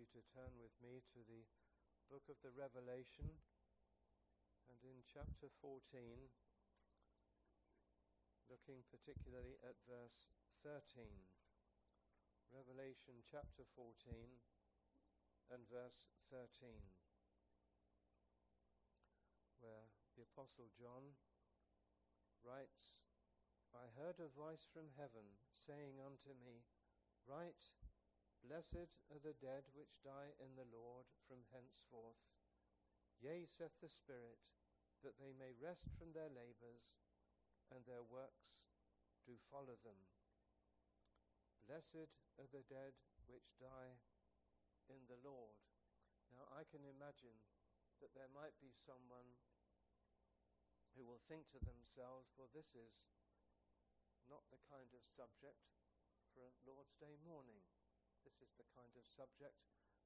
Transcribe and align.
you 0.00 0.08
to 0.16 0.32
turn 0.32 0.56
with 0.56 0.72
me 0.80 1.04
to 1.12 1.20
the 1.28 1.44
book 2.08 2.24
of 2.32 2.40
the 2.40 2.48
Revelation 2.56 3.28
and 4.64 4.80
in 4.80 5.04
chapter 5.04 5.52
14, 5.60 5.76
looking 8.48 8.80
particularly 8.88 9.60
at 9.60 9.76
verse 9.84 10.32
13. 10.64 11.04
Revelation 12.48 13.20
chapter 13.28 13.68
14 13.76 13.92
and 15.52 15.68
verse 15.68 16.08
13, 16.32 16.48
where 19.60 19.84
the 20.16 20.24
Apostle 20.24 20.72
John 20.80 21.12
writes, 22.40 23.04
I 23.76 23.92
heard 24.00 24.16
a 24.16 24.32
voice 24.32 24.64
from 24.64 24.96
heaven 24.96 25.36
saying 25.52 26.00
unto 26.00 26.32
me, 26.40 26.64
Write, 27.28 27.68
Blessed 28.40 28.88
are 29.12 29.20
the 29.20 29.36
dead 29.36 29.68
which 29.76 30.00
die 30.00 30.32
in 30.40 30.56
the 30.56 30.68
Lord 30.68 31.04
from 31.28 31.44
henceforth. 31.52 32.20
Yea, 33.20 33.44
saith 33.44 33.76
the 33.84 33.92
Spirit, 33.92 34.40
that 35.04 35.20
they 35.20 35.36
may 35.36 35.52
rest 35.56 35.92
from 35.96 36.12
their 36.16 36.32
labors, 36.32 36.96
and 37.68 37.84
their 37.84 38.04
works 38.04 38.56
do 39.28 39.36
follow 39.52 39.76
them. 39.84 40.00
Blessed 41.68 42.08
are 42.40 42.48
the 42.48 42.64
dead 42.66 42.96
which 43.28 43.52
die 43.60 44.00
in 44.88 45.04
the 45.06 45.20
Lord. 45.20 45.60
Now, 46.32 46.48
I 46.56 46.64
can 46.64 46.82
imagine 46.82 47.36
that 48.00 48.16
there 48.16 48.32
might 48.32 48.56
be 48.58 48.72
someone 48.72 49.36
who 50.96 51.04
will 51.04 51.20
think 51.28 51.46
to 51.52 51.60
themselves, 51.60 52.32
well, 52.34 52.50
this 52.50 52.72
is 52.72 53.04
not 54.26 54.48
the 54.48 54.62
kind 54.66 54.90
of 54.96 55.04
subject 55.06 55.60
for 56.32 56.48
a 56.48 56.58
Lord's 56.64 56.96
Day 56.96 57.20
morning. 57.20 57.62
This 58.24 58.36
is 58.44 58.52
the 58.60 58.68
kind 58.76 58.92
of 58.96 59.04
subject 59.16 59.56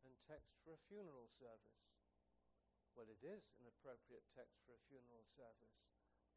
and 0.06 0.14
text 0.28 0.54
for 0.62 0.76
a 0.76 0.84
funeral 0.86 1.26
service. 1.40 1.82
Well, 2.94 3.10
it 3.10 3.22
is 3.26 3.42
an 3.58 3.66
appropriate 3.66 4.22
text 4.38 4.62
for 4.62 4.78
a 4.78 4.86
funeral 4.86 5.26
service, 5.34 5.82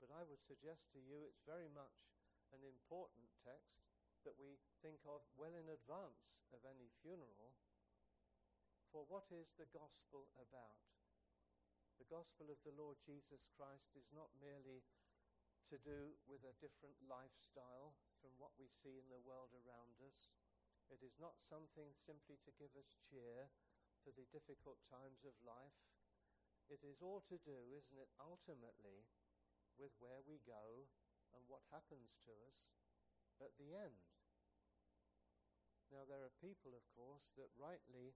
but 0.02 0.10
I 0.10 0.26
would 0.26 0.42
suggest 0.42 0.90
to 0.94 1.00
you 1.00 1.22
it's 1.22 1.46
very 1.46 1.70
much 1.70 2.10
an 2.50 2.66
important 2.66 3.30
text 3.46 3.86
that 4.26 4.40
we 4.42 4.58
think 4.82 5.04
of 5.06 5.22
well 5.38 5.54
in 5.54 5.70
advance 5.70 6.34
of 6.50 6.66
any 6.66 6.90
funeral. 7.06 7.54
For 8.90 9.06
what 9.06 9.30
is 9.30 9.54
the 9.60 9.70
gospel 9.70 10.32
about? 10.42 10.82
The 12.02 12.10
gospel 12.10 12.50
of 12.50 12.58
the 12.66 12.74
Lord 12.74 12.98
Jesus 13.06 13.46
Christ 13.54 13.94
is 13.94 14.10
not 14.14 14.34
merely 14.42 14.82
to 15.70 15.78
do 15.84 16.16
with 16.26 16.42
a 16.48 16.58
different 16.64 16.96
lifestyle 17.04 17.94
from 18.24 18.32
what 18.40 18.56
we 18.56 18.72
see 18.82 18.96
in 18.96 19.08
the 19.12 19.22
world 19.22 19.52
around 19.52 20.00
us. 20.02 20.32
It 20.88 21.04
is 21.04 21.20
not 21.20 21.36
something 21.36 21.92
simply 21.94 22.40
to 22.48 22.56
give 22.56 22.72
us 22.80 22.96
cheer 23.04 23.52
for 24.04 24.16
the 24.16 24.30
difficult 24.32 24.80
times 24.88 25.28
of 25.28 25.36
life. 25.44 25.76
It 26.72 26.84
is 26.84 27.04
all 27.04 27.24
to 27.28 27.40
do, 27.44 27.76
isn't 27.76 28.00
it, 28.00 28.12
ultimately, 28.20 29.08
with 29.76 29.92
where 30.00 30.24
we 30.24 30.40
go 30.48 30.88
and 31.36 31.44
what 31.48 31.68
happens 31.72 32.16
to 32.24 32.34
us 32.48 32.72
at 33.44 33.56
the 33.60 33.76
end. 33.76 34.00
Now, 35.92 36.04
there 36.04 36.24
are 36.24 36.44
people, 36.44 36.76
of 36.76 36.84
course, 36.92 37.32
that 37.40 37.52
rightly 37.56 38.16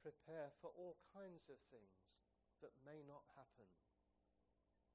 prepare 0.00 0.52
for 0.60 0.72
all 0.72 0.96
kinds 1.12 1.48
of 1.52 1.60
things 1.68 2.08
that 2.64 2.72
may 2.84 3.04
not 3.04 3.28
happen. 3.36 3.68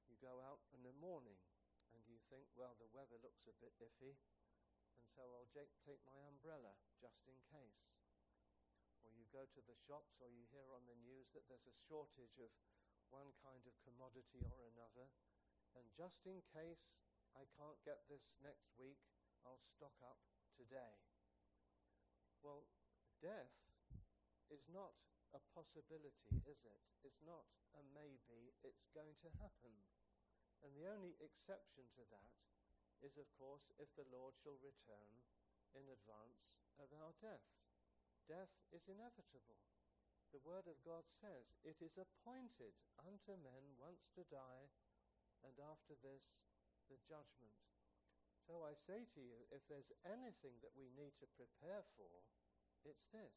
You 0.09 0.17
go 0.17 0.41
out 0.41 0.63
in 0.73 0.81
the 0.81 0.95
morning 0.97 1.37
and 1.93 2.01
you 2.09 2.17
think, 2.31 2.49
well, 2.57 2.73
the 2.79 2.89
weather 2.89 3.19
looks 3.21 3.45
a 3.45 3.55
bit 3.61 3.75
iffy. 3.77 4.17
And 5.07 5.15
so 5.15 5.23
I'll 5.39 5.55
take 5.55 6.03
my 6.03 6.19
umbrella 6.27 6.75
just 6.99 7.23
in 7.31 7.39
case. 7.47 7.95
Or 8.99 9.15
you 9.15 9.23
go 9.31 9.47
to 9.47 9.61
the 9.63 9.79
shops 9.87 10.19
or 10.19 10.27
you 10.27 10.43
hear 10.51 10.67
on 10.75 10.83
the 10.83 10.99
news 10.99 11.31
that 11.31 11.47
there's 11.47 11.63
a 11.63 11.79
shortage 11.87 12.35
of 12.43 12.51
one 13.07 13.31
kind 13.39 13.63
of 13.63 13.79
commodity 13.87 14.43
or 14.43 14.67
another. 14.67 15.07
And 15.79 15.87
just 15.95 16.27
in 16.27 16.43
case 16.51 16.99
I 17.31 17.47
can't 17.55 17.79
get 17.87 18.03
this 18.11 18.35
next 18.43 18.75
week, 18.75 18.99
I'll 19.47 19.63
stock 19.63 19.95
up 20.03 20.19
today. 20.59 20.99
Well, 22.43 22.67
death 23.23 23.55
is 24.51 24.67
not 24.67 24.91
a 25.31 25.39
possibility, 25.55 26.43
is 26.43 26.67
it? 26.67 26.83
It's 27.07 27.23
not 27.23 27.47
a 27.79 27.81
maybe, 27.95 28.51
it's 28.59 28.91
going 28.91 29.15
to 29.23 29.31
happen. 29.39 29.71
And 30.59 30.75
the 30.75 30.91
only 30.91 31.15
exception 31.23 31.87
to 31.95 32.03
that 32.11 32.35
is, 33.05 33.17
of 33.17 33.29
course, 33.37 33.69
if 33.77 33.89
the 33.93 34.07
Lord 34.09 34.33
shall 34.37 34.57
return 34.61 35.13
in 35.75 35.85
advance 35.87 36.57
of 36.81 36.89
our 36.97 37.13
death. 37.21 37.45
Death 38.25 38.51
is 38.73 38.89
inevitable. 38.89 39.61
The 40.35 40.43
Word 40.43 40.67
of 40.67 40.81
God 40.83 41.07
says, 41.07 41.55
It 41.63 41.79
is 41.79 41.95
appointed 41.95 42.75
unto 42.99 43.39
men 43.39 43.63
once 43.79 44.11
to 44.17 44.27
die, 44.27 44.67
and 45.45 45.55
after 45.63 45.95
this, 46.03 46.35
the 46.91 46.99
judgment. 47.07 47.55
So 48.43 48.63
I 48.63 48.75
say 48.75 49.03
to 49.03 49.21
you, 49.23 49.47
if 49.51 49.63
there's 49.67 49.91
anything 50.07 50.59
that 50.63 50.75
we 50.75 50.91
need 50.95 51.15
to 51.19 51.35
prepare 51.35 51.83
for, 51.99 52.23
it's 52.87 53.07
this. 53.11 53.35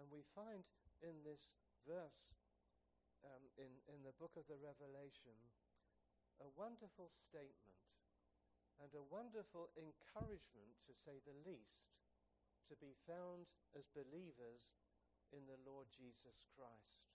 And 0.00 0.08
we 0.08 0.24
find 0.32 0.64
in 1.04 1.20
this 1.24 1.48
verse 1.84 2.32
um, 3.24 3.44
in, 3.60 3.68
in 3.90 4.00
the 4.06 4.16
book 4.16 4.32
of 4.38 4.48
the 4.48 4.56
Revelation 4.56 5.36
a 6.40 6.48
wonderful 6.54 7.10
statement 7.10 7.77
and 8.78 8.94
a 8.94 9.10
wonderful 9.10 9.70
encouragement, 9.74 10.78
to 10.86 10.94
say 10.94 11.18
the 11.22 11.36
least, 11.46 11.90
to 12.70 12.74
be 12.78 12.94
found 13.06 13.50
as 13.74 13.90
believers 13.90 14.74
in 15.34 15.44
the 15.46 15.60
Lord 15.66 15.90
Jesus 15.90 16.46
Christ. 16.54 17.06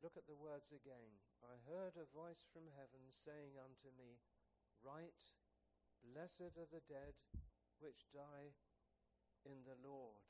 Look 0.00 0.16
at 0.16 0.24
the 0.24 0.38
words 0.38 0.72
again. 0.72 1.20
I 1.44 1.60
heard 1.68 2.00
a 2.00 2.08
voice 2.16 2.40
from 2.48 2.72
heaven 2.72 3.04
saying 3.12 3.60
unto 3.60 3.92
me, 4.00 4.20
Write, 4.80 5.36
blessed 6.00 6.56
are 6.56 6.70
the 6.72 6.84
dead 6.88 7.12
which 7.84 8.08
die 8.08 8.56
in 9.44 9.60
the 9.68 9.76
Lord. 9.84 10.24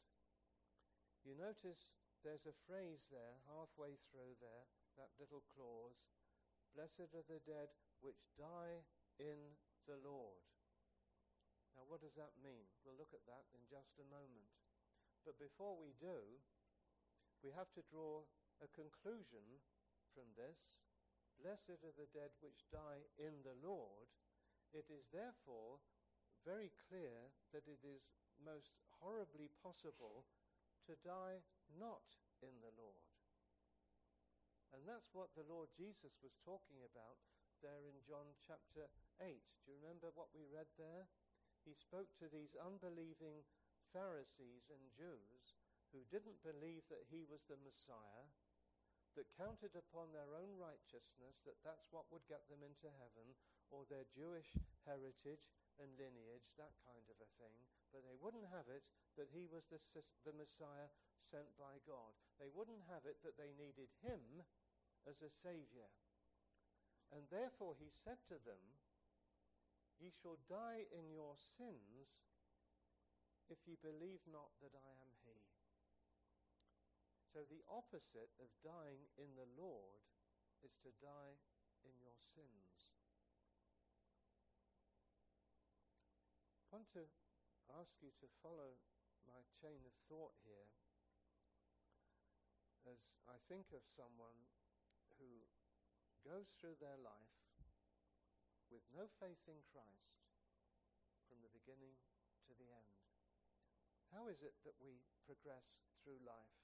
You 1.22 1.38
notice 1.38 1.94
there's 2.26 2.50
a 2.50 2.62
phrase 2.66 3.06
there, 3.14 3.38
halfway 3.46 3.94
through 4.10 4.34
there, 4.42 4.66
that 4.98 5.14
little 5.22 5.46
clause, 5.54 6.02
Blessed 6.74 7.10
are 7.14 7.26
the 7.26 7.42
dead 7.42 7.74
which 7.98 8.30
die 8.38 8.86
in 9.20 9.52
the 9.84 10.00
Lord. 10.00 10.40
Now, 11.76 11.84
what 11.84 12.00
does 12.00 12.16
that 12.16 12.32
mean? 12.40 12.64
We'll 12.82 12.96
look 12.96 13.12
at 13.12 13.28
that 13.28 13.44
in 13.52 13.60
just 13.68 14.00
a 14.00 14.08
moment. 14.08 14.48
But 15.28 15.36
before 15.36 15.76
we 15.76 15.92
do, 16.00 16.40
we 17.44 17.52
have 17.52 17.68
to 17.76 17.84
draw 17.92 18.24
a 18.64 18.68
conclusion 18.72 19.44
from 20.16 20.32
this. 20.36 20.80
Blessed 21.36 21.80
are 21.84 21.96
the 21.96 22.08
dead 22.12 22.32
which 22.40 22.68
die 22.72 23.04
in 23.20 23.44
the 23.44 23.56
Lord. 23.60 24.08
It 24.72 24.88
is 24.88 25.08
therefore 25.12 25.80
very 26.44 26.72
clear 26.88 27.32
that 27.52 27.68
it 27.68 27.80
is 27.84 28.12
most 28.40 28.72
horribly 29.00 29.52
possible 29.60 30.24
to 30.88 30.96
die 31.04 31.44
not 31.76 32.04
in 32.40 32.52
the 32.60 32.72
Lord. 32.76 33.08
And 34.72 34.86
that's 34.86 35.10
what 35.12 35.34
the 35.34 35.48
Lord 35.48 35.68
Jesus 35.74 36.14
was 36.22 36.38
talking 36.40 36.80
about 36.86 37.20
there 37.60 37.84
in 37.84 38.00
John 38.08 38.32
chapter 38.40 38.88
8. 39.20 39.36
Do 39.36 39.72
you 39.72 39.76
remember 39.80 40.08
what 40.16 40.32
we 40.32 40.48
read 40.48 40.68
there? 40.80 41.04
He 41.64 41.76
spoke 41.76 42.08
to 42.16 42.32
these 42.32 42.56
unbelieving 42.56 43.44
Pharisees 43.92 44.72
and 44.72 44.80
Jews 44.96 45.60
who 45.92 46.00
didn't 46.08 46.40
believe 46.40 46.86
that 46.88 47.04
he 47.10 47.26
was 47.28 47.44
the 47.44 47.60
Messiah, 47.60 48.26
that 49.18 49.26
counted 49.36 49.74
upon 49.74 50.14
their 50.14 50.38
own 50.38 50.54
righteousness, 50.54 51.42
that 51.42 51.58
that's 51.66 51.90
what 51.90 52.06
would 52.14 52.22
get 52.30 52.46
them 52.46 52.62
into 52.62 52.86
heaven, 53.02 53.34
or 53.68 53.82
their 53.90 54.06
Jewish 54.14 54.54
heritage 54.86 55.50
and 55.82 55.90
lineage, 55.98 56.54
that 56.56 56.72
kind 56.86 57.04
of 57.10 57.18
a 57.18 57.30
thing. 57.42 57.58
But 57.90 58.06
they 58.06 58.14
wouldn't 58.22 58.46
have 58.54 58.70
it 58.70 58.86
that 59.18 59.34
he 59.34 59.50
was 59.50 59.66
the, 59.66 59.82
the 60.22 60.32
Messiah 60.38 60.88
sent 61.18 61.50
by 61.58 61.82
God. 61.84 62.14
They 62.38 62.54
wouldn't 62.54 62.86
have 62.86 63.02
it 63.04 63.18
that 63.26 63.34
they 63.34 63.50
needed 63.58 63.90
him 63.98 64.46
as 65.10 65.18
a 65.26 65.30
Saviour. 65.42 65.90
And 67.10 67.26
therefore 67.30 67.74
he 67.74 67.90
said 67.90 68.22
to 68.30 68.38
them, 68.46 68.62
Ye 69.98 70.08
shall 70.08 70.38
die 70.48 70.86
in 70.94 71.12
your 71.12 71.36
sins 71.36 72.22
if 73.50 73.58
ye 73.66 73.74
believe 73.82 74.22
not 74.30 74.54
that 74.62 74.72
I 74.72 74.94
am 75.02 75.12
He. 75.26 75.42
So 77.34 77.42
the 77.46 77.66
opposite 77.66 78.30
of 78.38 78.48
dying 78.62 79.10
in 79.18 79.34
the 79.34 79.50
Lord 79.58 80.06
is 80.62 80.74
to 80.86 80.90
die 81.02 81.36
in 81.82 81.94
your 81.98 82.16
sins. 82.16 82.90
I 86.70 86.78
want 86.78 86.90
to 86.94 87.10
ask 87.74 87.98
you 87.98 88.14
to 88.22 88.38
follow 88.42 88.78
my 89.26 89.42
chain 89.58 89.82
of 89.82 89.94
thought 90.06 90.38
here 90.46 90.70
as 92.86 93.18
I 93.28 93.36
think 93.50 93.74
of 93.74 93.82
someone 93.98 94.38
who 95.18 95.44
goes 96.24 96.52
through 96.56 96.76
their 96.78 96.98
life 97.00 97.36
with 98.70 98.86
no 98.94 99.10
faith 99.18 99.42
in 99.50 99.58
Christ 99.66 100.20
from 101.26 101.42
the 101.42 101.50
beginning 101.50 101.98
to 102.46 102.52
the 102.54 102.70
end, 102.70 102.94
How 104.10 104.26
is 104.26 104.42
it 104.42 104.58
that 104.66 104.78
we 104.82 105.06
progress 105.22 105.86
through 106.02 106.18
life? 106.26 106.58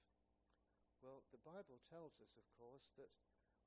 Well, 0.98 1.22
the 1.30 1.42
Bible 1.46 1.78
tells 1.86 2.18
us, 2.18 2.34
of 2.34 2.46
course, 2.58 2.90
that 2.98 3.12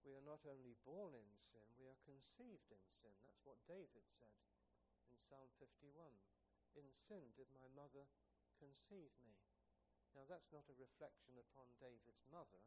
we 0.04 0.16
are 0.16 0.24
not 0.24 0.44
only 0.48 0.76
born 0.84 1.16
in 1.16 1.32
sin, 1.40 1.64
we 1.80 1.88
are 1.88 2.08
conceived 2.08 2.68
in 2.72 2.84
sin. 2.88 3.16
That's 3.24 3.44
what 3.48 3.60
David 3.68 4.08
said 4.08 4.40
in 5.08 5.20
Psalm 5.20 5.52
51. 5.60 5.96
In 6.76 6.88
sin 6.92 7.32
did 7.36 7.48
my 7.56 7.68
mother 7.72 8.08
conceive 8.60 9.12
me. 9.24 9.40
Now, 10.16 10.28
that's 10.28 10.52
not 10.52 10.68
a 10.68 10.76
reflection 10.76 11.40
upon 11.40 11.72
David's 11.80 12.28
mother. 12.28 12.64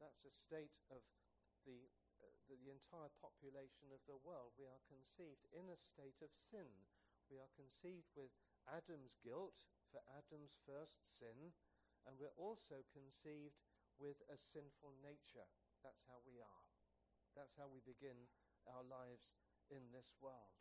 That's 0.00 0.24
a 0.24 0.32
state 0.32 0.76
of 0.88 1.04
the, 1.68 1.88
the, 2.46 2.58
the 2.62 2.72
entire 2.72 3.10
population 3.18 3.90
of 3.90 4.02
the 4.06 4.18
world. 4.22 4.54
We 4.54 4.66
are 4.70 4.82
conceived 4.86 5.46
in 5.50 5.66
a 5.70 5.78
state 5.78 6.18
of 6.22 6.30
sin. 6.34 6.70
We 7.26 7.42
are 7.42 7.50
conceived 7.58 8.06
with 8.14 8.30
Adam's 8.70 9.18
guilt 9.22 9.66
for 9.90 10.02
Adam's 10.10 10.54
first 10.66 11.02
sin, 11.06 11.54
and 12.06 12.14
we're 12.18 12.34
also 12.38 12.86
conceived 12.94 13.58
with 13.98 14.22
a 14.30 14.38
sinful 14.38 14.94
nature. 15.02 15.46
That's 15.82 16.06
how 16.06 16.22
we 16.22 16.38
are. 16.38 16.66
That's 17.34 17.58
how 17.58 17.68
we 17.68 17.82
begin 17.82 18.30
our 18.66 18.86
lives 18.86 19.34
in 19.70 19.90
this 19.90 20.14
world. 20.22 20.56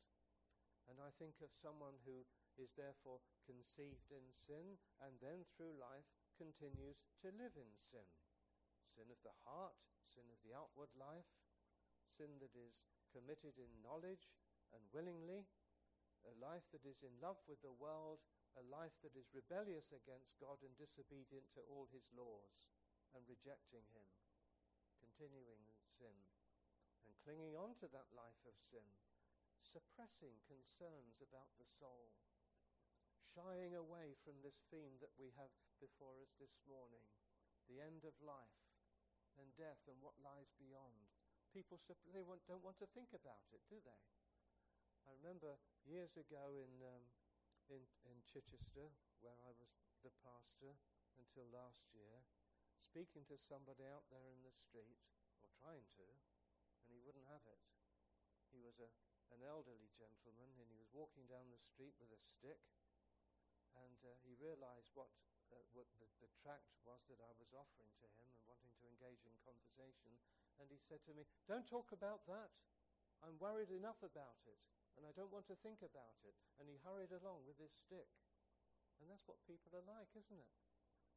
And 0.85 1.01
I 1.01 1.09
think 1.17 1.41
of 1.41 1.49
someone 1.53 1.97
who 2.05 2.25
is 2.61 2.77
therefore 2.77 3.21
conceived 3.45 4.13
in 4.13 4.25
sin 4.31 4.77
and 5.01 5.17
then 5.17 5.45
through 5.57 5.73
life 5.81 6.05
continues 6.37 7.01
to 7.25 7.33
live 7.33 7.57
in 7.57 7.73
sin. 7.81 8.05
Sin 8.85 9.09
of 9.09 9.17
the 9.25 9.33
heart, 9.49 9.75
sin 10.05 10.29
of 10.29 10.37
the 10.45 10.53
outward 10.53 10.93
life, 10.93 11.25
sin 12.15 12.39
that 12.39 12.55
is 12.55 12.87
committed 13.11 13.59
in 13.59 13.83
knowledge 13.83 14.31
and 14.71 14.79
willingly, 14.95 15.43
a 16.23 16.33
life 16.39 16.63
that 16.71 16.87
is 16.87 17.03
in 17.03 17.11
love 17.19 17.37
with 17.45 17.59
the 17.59 17.75
world, 17.75 18.23
a 18.55 18.63
life 18.63 18.95
that 19.03 19.13
is 19.19 19.35
rebellious 19.35 19.91
against 19.91 20.39
God 20.39 20.63
and 20.63 20.71
disobedient 20.79 21.51
to 21.53 21.61
all 21.67 21.91
his 21.91 22.07
laws 22.15 22.63
and 23.11 23.27
rejecting 23.27 23.83
him, 23.91 24.07
continuing 25.03 25.59
in 25.67 25.83
sin 25.99 26.17
and 27.03 27.13
clinging 27.21 27.53
on 27.53 27.75
to 27.83 27.87
that 27.91 28.07
life 28.15 28.41
of 28.47 28.55
sin, 28.63 28.87
suppressing 29.61 30.39
concerns 30.47 31.19
about 31.19 31.51
the 31.59 31.67
soul, 31.67 32.15
shying 33.35 33.75
away 33.75 34.15
from 34.23 34.39
this 34.39 34.63
theme 34.71 34.95
that 35.03 35.13
we 35.19 35.35
have 35.35 35.51
before 35.83 36.15
us 36.23 36.31
this 36.39 36.55
morning 36.63 37.03
the 37.67 37.81
end 37.81 38.05
of 38.05 38.13
life 38.21 38.61
and 39.41 39.49
death 39.57 39.81
and 39.89 39.97
what 39.99 40.15
lies 40.21 40.53
beyond. 40.55 41.14
People 41.55 41.79
they 42.11 42.19
want, 42.19 42.43
don't 42.51 42.59
want 42.67 42.75
to 42.83 42.87
think 42.91 43.15
about 43.15 43.47
it, 43.55 43.63
do 43.71 43.79
they? 43.79 44.01
I 45.07 45.15
remember 45.15 45.55
years 45.87 46.19
ago 46.19 46.51
in, 46.59 46.83
um, 46.83 47.07
in, 47.71 47.79
in 48.11 48.19
Chichester, 48.27 48.91
where 49.23 49.39
I 49.39 49.55
was 49.55 49.71
the 50.03 50.11
pastor 50.19 50.75
until 51.15 51.47
last 51.47 51.87
year, 51.95 52.27
speaking 52.75 53.23
to 53.31 53.39
somebody 53.39 53.87
out 53.87 54.03
there 54.11 54.27
in 54.35 54.43
the 54.43 54.51
street, 54.51 54.99
or 55.39 55.47
trying 55.55 55.87
to, 55.95 56.03
and 56.83 56.91
he 56.91 56.99
wouldn't 56.99 57.31
have 57.31 57.47
it. 57.47 57.63
He 58.51 58.59
was 58.59 58.75
a, 58.83 58.91
an 59.31 59.39
elderly 59.39 59.95
gentleman, 59.95 60.59
and 60.59 60.67
he 60.67 60.75
was 60.75 60.91
walking 60.91 61.23
down 61.23 61.55
the 61.55 61.63
street 61.63 61.95
with 62.03 62.11
a 62.11 62.19
stick, 62.19 62.59
and 63.79 63.95
uh, 64.03 64.11
he 64.27 64.35
realized 64.35 64.91
what, 64.91 65.07
uh, 65.51 65.61
what 65.75 65.89
the, 66.01 66.07
the 66.23 66.31
tract 66.41 66.71
was 66.85 67.01
that 67.11 67.21
I 67.21 67.33
was 67.37 67.51
offering 67.53 67.91
to 68.01 68.07
him 68.17 68.27
and 68.31 68.45
wanting 68.49 68.73
to 68.81 68.85
engage 68.89 69.21
in 69.25 69.35
conversation. 69.45 70.13
And 70.57 70.71
he 70.71 70.79
said 70.79 71.03
to 71.05 71.13
me, 71.13 71.27
Don't 71.45 71.67
talk 71.67 71.91
about 71.91 72.23
that. 72.31 72.53
I'm 73.23 73.41
worried 73.41 73.73
enough 73.73 73.99
about 74.05 74.39
it, 74.45 74.59
and 74.95 75.03
I 75.07 75.15
don't 75.17 75.33
want 75.33 75.49
to 75.49 75.57
think 75.65 75.81
about 75.81 76.19
it. 76.23 76.35
And 76.61 76.69
he 76.69 76.77
hurried 76.85 77.11
along 77.11 77.43
with 77.47 77.57
his 77.57 77.73
stick. 77.73 78.11
And 79.01 79.11
that's 79.11 79.27
what 79.27 79.43
people 79.49 79.73
are 79.75 79.85
like, 79.85 80.11
isn't 80.15 80.39
it? 80.39 80.55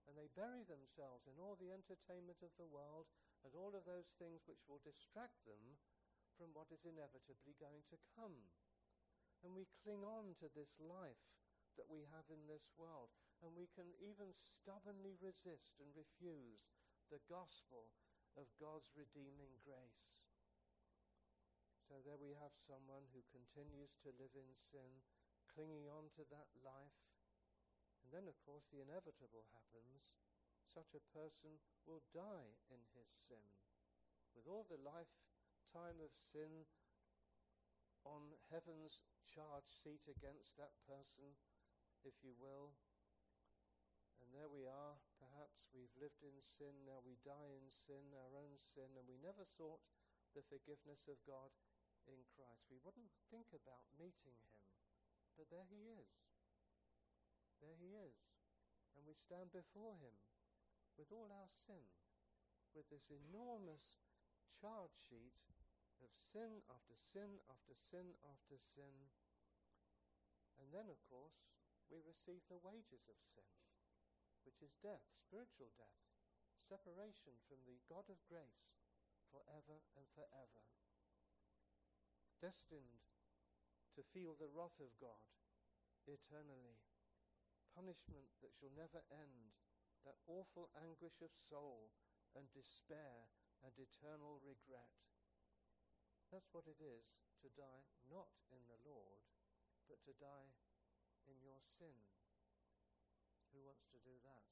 And 0.08 0.16
they 0.16 0.32
bury 0.32 0.64
themselves 0.64 1.28
in 1.28 1.36
all 1.36 1.60
the 1.60 1.70
entertainment 1.70 2.40
of 2.40 2.50
the 2.56 2.66
world 2.66 3.12
and 3.44 3.52
all 3.52 3.76
of 3.76 3.84
those 3.84 4.08
things 4.16 4.40
which 4.48 4.64
will 4.64 4.80
distract 4.82 5.36
them 5.44 5.76
from 6.40 6.50
what 6.56 6.72
is 6.72 6.86
inevitably 6.88 7.54
going 7.60 7.84
to 7.92 7.98
come. 8.16 8.48
And 9.44 9.54
we 9.54 9.70
cling 9.84 10.02
on 10.02 10.34
to 10.42 10.48
this 10.56 10.72
life 10.80 11.22
that 11.78 11.86
we 11.86 12.08
have 12.10 12.26
in 12.32 12.42
this 12.50 12.66
world. 12.74 13.12
And 13.38 13.54
we 13.54 13.70
can 13.70 13.86
even 14.02 14.34
stubbornly 14.34 15.14
resist 15.22 15.78
and 15.78 15.94
refuse 15.94 16.74
the 17.06 17.22
gospel 17.30 17.94
of 18.34 18.50
God's 18.58 18.90
redeeming 18.98 19.62
grace. 19.62 20.26
So 21.86 22.02
there 22.04 22.20
we 22.20 22.36
have 22.36 22.52
someone 22.58 23.08
who 23.14 23.24
continues 23.32 23.96
to 24.04 24.12
live 24.18 24.34
in 24.36 24.52
sin, 24.52 25.00
clinging 25.48 25.88
on 25.88 26.12
to 26.18 26.26
that 26.28 26.50
life. 26.60 27.00
And 28.04 28.12
then, 28.12 28.26
of 28.28 28.36
course, 28.44 28.68
the 28.68 28.84
inevitable 28.84 29.48
happens. 29.56 30.12
Such 30.60 30.92
a 30.92 31.08
person 31.16 31.56
will 31.88 32.04
die 32.12 32.60
in 32.68 32.82
his 32.92 33.08
sin. 33.08 33.40
With 34.36 34.44
all 34.44 34.68
the 34.68 34.82
lifetime 34.82 35.96
of 36.04 36.12
sin 36.12 36.68
on 38.04 38.36
heaven's 38.52 39.00
charge 39.24 39.68
sheet 39.80 40.04
against 40.08 40.60
that 40.60 40.76
person, 40.84 41.32
if 42.04 42.20
you 42.20 42.36
will. 42.36 42.76
And 44.22 44.30
there 44.34 44.50
we 44.50 44.66
are. 44.66 44.98
Perhaps 45.18 45.70
we've 45.70 45.94
lived 45.98 46.22
in 46.26 46.38
sin, 46.42 46.74
now 46.86 46.98
we 47.02 47.18
die 47.22 47.54
in 47.54 47.70
sin, 47.70 48.10
our 48.14 48.34
own 48.34 48.58
sin, 48.58 48.90
and 48.98 49.06
we 49.06 49.18
never 49.18 49.46
sought 49.46 49.82
the 50.34 50.44
forgiveness 50.46 51.06
of 51.06 51.18
God 51.26 51.50
in 52.06 52.20
Christ. 52.34 52.66
We 52.72 52.82
wouldn't 52.82 53.12
think 53.30 53.52
about 53.54 53.86
meeting 53.98 54.36
him, 54.48 54.62
but 55.36 55.50
there 55.52 55.66
he 55.68 55.92
is. 55.94 56.10
There 57.62 57.78
he 57.78 57.94
is. 57.94 58.18
And 58.96 59.06
we 59.06 59.14
stand 59.14 59.54
before 59.54 59.98
him 59.98 60.14
with 60.98 61.14
all 61.14 61.30
our 61.30 61.50
sin, 61.50 61.86
with 62.74 62.90
this 62.90 63.14
enormous 63.14 64.02
charge 64.58 64.94
sheet 65.06 65.38
of 66.02 66.10
sin 66.14 66.62
after 66.70 66.94
sin 66.98 67.38
after 67.50 67.74
sin 67.74 68.14
after 68.26 68.58
sin. 68.58 68.94
And 70.58 70.74
then, 70.74 70.90
of 70.90 70.98
course, 71.06 71.46
we 71.90 72.02
receive 72.02 72.42
the 72.50 72.58
wages 72.62 73.06
of 73.06 73.18
sin, 73.22 73.46
which 74.48 74.64
is 74.64 74.80
death, 74.80 75.04
spiritual 75.12 75.68
death, 75.76 76.00
separation 76.56 77.36
from 77.44 77.60
the 77.68 77.76
God 77.84 78.08
of 78.08 78.16
grace 78.32 78.72
forever 79.28 79.84
and 79.92 80.08
forever. 80.16 80.64
Destined 82.40 83.04
to 83.92 84.00
feel 84.16 84.32
the 84.32 84.48
wrath 84.48 84.80
of 84.80 84.96
God 84.96 85.20
eternally, 86.08 86.80
punishment 87.76 88.32
that 88.40 88.56
shall 88.56 88.72
never 88.72 89.04
end, 89.12 89.52
that 90.08 90.16
awful 90.24 90.72
anguish 90.80 91.20
of 91.20 91.28
soul 91.36 91.92
and 92.32 92.48
despair 92.56 93.28
and 93.60 93.76
eternal 93.76 94.40
regret. 94.40 94.96
That's 96.32 96.48
what 96.56 96.64
it 96.64 96.80
is 96.80 97.20
to 97.44 97.52
die 97.52 97.84
not 98.08 98.32
in 98.48 98.64
the 98.64 98.80
Lord, 98.80 99.28
but 99.92 100.00
to 100.08 100.16
die 100.16 100.56
in 101.28 101.36
your 101.44 101.60
sin. 101.60 102.17
Who 103.58 103.66
wants 103.66 103.90
to 103.90 103.98
do 104.06 104.14
that? 104.22 104.46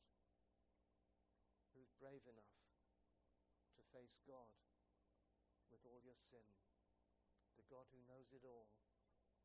Who's 1.79 1.95
brave 1.95 2.27
enough 2.27 2.59
to 3.79 3.87
face 3.95 4.19
God 4.27 4.51
with 5.71 5.79
all 5.87 6.03
your 6.03 6.19
sin? 6.19 6.43
The 7.55 7.71
God 7.71 7.87
who 7.95 8.03
knows 8.11 8.35
it 8.35 8.43
all 8.43 8.67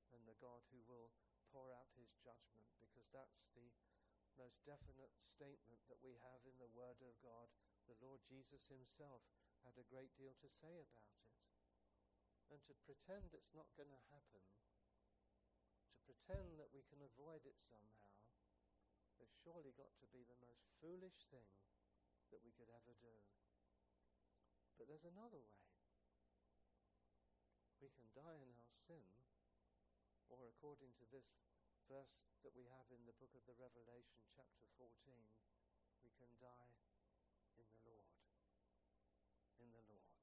and 0.10 0.26
the 0.26 0.34
God 0.42 0.66
who 0.74 0.82
will 0.90 1.14
pour 1.54 1.70
out 1.78 1.94
his 1.94 2.10
judgment 2.26 2.74
because 2.82 3.06
that's 3.14 3.46
the 3.54 3.70
most 4.34 4.66
definite 4.66 5.14
statement 5.22 5.86
that 5.94 6.02
we 6.02 6.18
have 6.18 6.42
in 6.50 6.58
the 6.58 6.74
Word 6.74 6.98
of 7.06 7.14
God. 7.22 7.54
The 7.86 8.02
Lord 8.02 8.26
Jesus 8.26 8.66
himself 8.66 9.22
had 9.62 9.78
a 9.78 9.86
great 9.94 10.18
deal 10.18 10.34
to 10.42 10.50
say 10.50 10.82
about 10.82 11.14
it. 11.22 11.30
And 12.50 12.66
to 12.66 12.74
pretend 12.90 13.30
it's 13.38 13.54
not 13.54 13.70
going 13.78 13.94
to 13.94 14.10
happen 14.10 14.42
to 15.94 16.02
pretend 16.10 16.58
that 16.58 16.74
we 16.74 16.82
can 16.90 17.06
avoid 17.06 17.46
it 17.46 17.62
somehow 17.70 18.11
has 19.22 19.30
surely 19.46 19.78
got 19.78 19.94
to 20.02 20.10
be 20.10 20.26
the 20.26 20.42
most 20.42 20.66
foolish 20.82 21.30
thing 21.30 21.46
that 22.34 22.42
we 22.42 22.50
could 22.58 22.74
ever 22.74 22.98
do. 22.98 23.14
But 24.82 24.90
there's 24.90 25.06
another 25.06 25.38
way. 25.38 25.62
We 27.78 27.94
can 27.94 28.10
die 28.18 28.42
in 28.42 28.50
our 28.50 28.74
sin, 28.74 29.06
or 30.26 30.50
according 30.50 30.98
to 30.98 31.06
this 31.14 31.38
verse 31.86 32.26
that 32.42 32.58
we 32.58 32.66
have 32.74 32.90
in 32.90 33.06
the 33.06 33.14
book 33.22 33.34
of 33.38 33.46
the 33.46 33.58
Revelation, 33.62 34.26
chapter 34.34 34.66
14, 34.82 34.90
we 36.02 36.10
can 36.18 36.34
die 36.42 36.74
in 37.62 37.70
the 37.78 37.86
Lord. 37.86 38.18
In 39.62 39.70
the 39.70 39.86
Lord. 39.86 40.18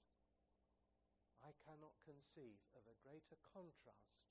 I 1.38 1.55
cannot 1.62 1.95
conceive 2.02 2.59
of 2.75 2.83
a 2.90 2.99
greater 3.07 3.38
contrast 3.47 4.26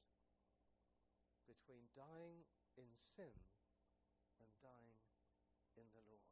between 1.47 1.87
dying 1.95 2.43
in 2.75 2.91
sin 2.99 3.31
and 4.47 4.55
dying 4.63 4.95
in 5.75 5.91
the 5.91 6.03
Lord. 6.07 6.31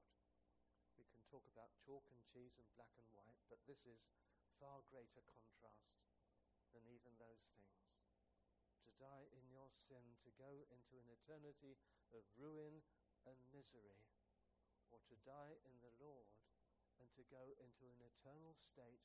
We 0.96 1.04
can 1.12 1.20
talk 1.28 1.44
about 1.52 1.76
chalk 1.84 2.08
and 2.08 2.24
cheese 2.32 2.56
and 2.56 2.68
black 2.80 2.96
and 2.96 3.12
white, 3.12 3.36
but 3.52 3.60
this 3.68 3.84
is 3.84 4.08
far 4.56 4.80
greater 4.88 5.22
contrast 5.28 6.00
than 6.72 6.88
even 6.88 7.20
those 7.20 7.44
things. 7.52 7.92
To 8.88 8.92
die 8.96 9.28
in 9.36 9.52
your 9.52 9.68
sin, 9.76 10.16
to 10.24 10.32
go 10.40 10.64
into 10.72 10.96
an 10.96 11.12
eternity 11.12 11.76
of 12.16 12.24
ruin 12.40 12.80
and 13.28 13.38
misery, 13.52 14.00
or 14.96 15.04
to 15.12 15.16
die 15.28 15.60
in 15.68 15.76
the 15.84 15.92
Lord 16.00 16.32
and 17.00 17.12
to 17.20 17.24
go 17.28 17.52
into 17.60 17.92
an 17.92 18.00
eternal 18.00 18.56
state 18.56 19.04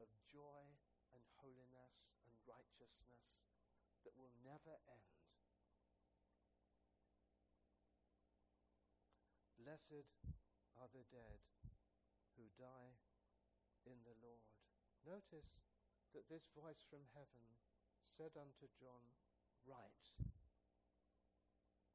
of 0.00 0.08
joy 0.28 0.68
and 1.16 1.24
holiness 1.40 2.12
and 2.20 2.32
righteousness 2.44 3.48
that 4.04 4.12
will 4.20 4.32
never 4.44 4.76
end. 4.84 5.25
Blessed 9.66 10.06
are 10.78 10.86
the 10.94 11.02
dead 11.10 11.42
who 12.38 12.46
die 12.54 12.94
in 13.82 13.98
the 14.06 14.14
Lord. 14.22 14.46
Notice 15.02 15.66
that 16.14 16.30
this 16.30 16.46
voice 16.54 16.86
from 16.86 17.02
heaven 17.18 17.42
said 18.06 18.38
unto 18.38 18.70
John, 18.78 19.02
Write. 19.66 20.14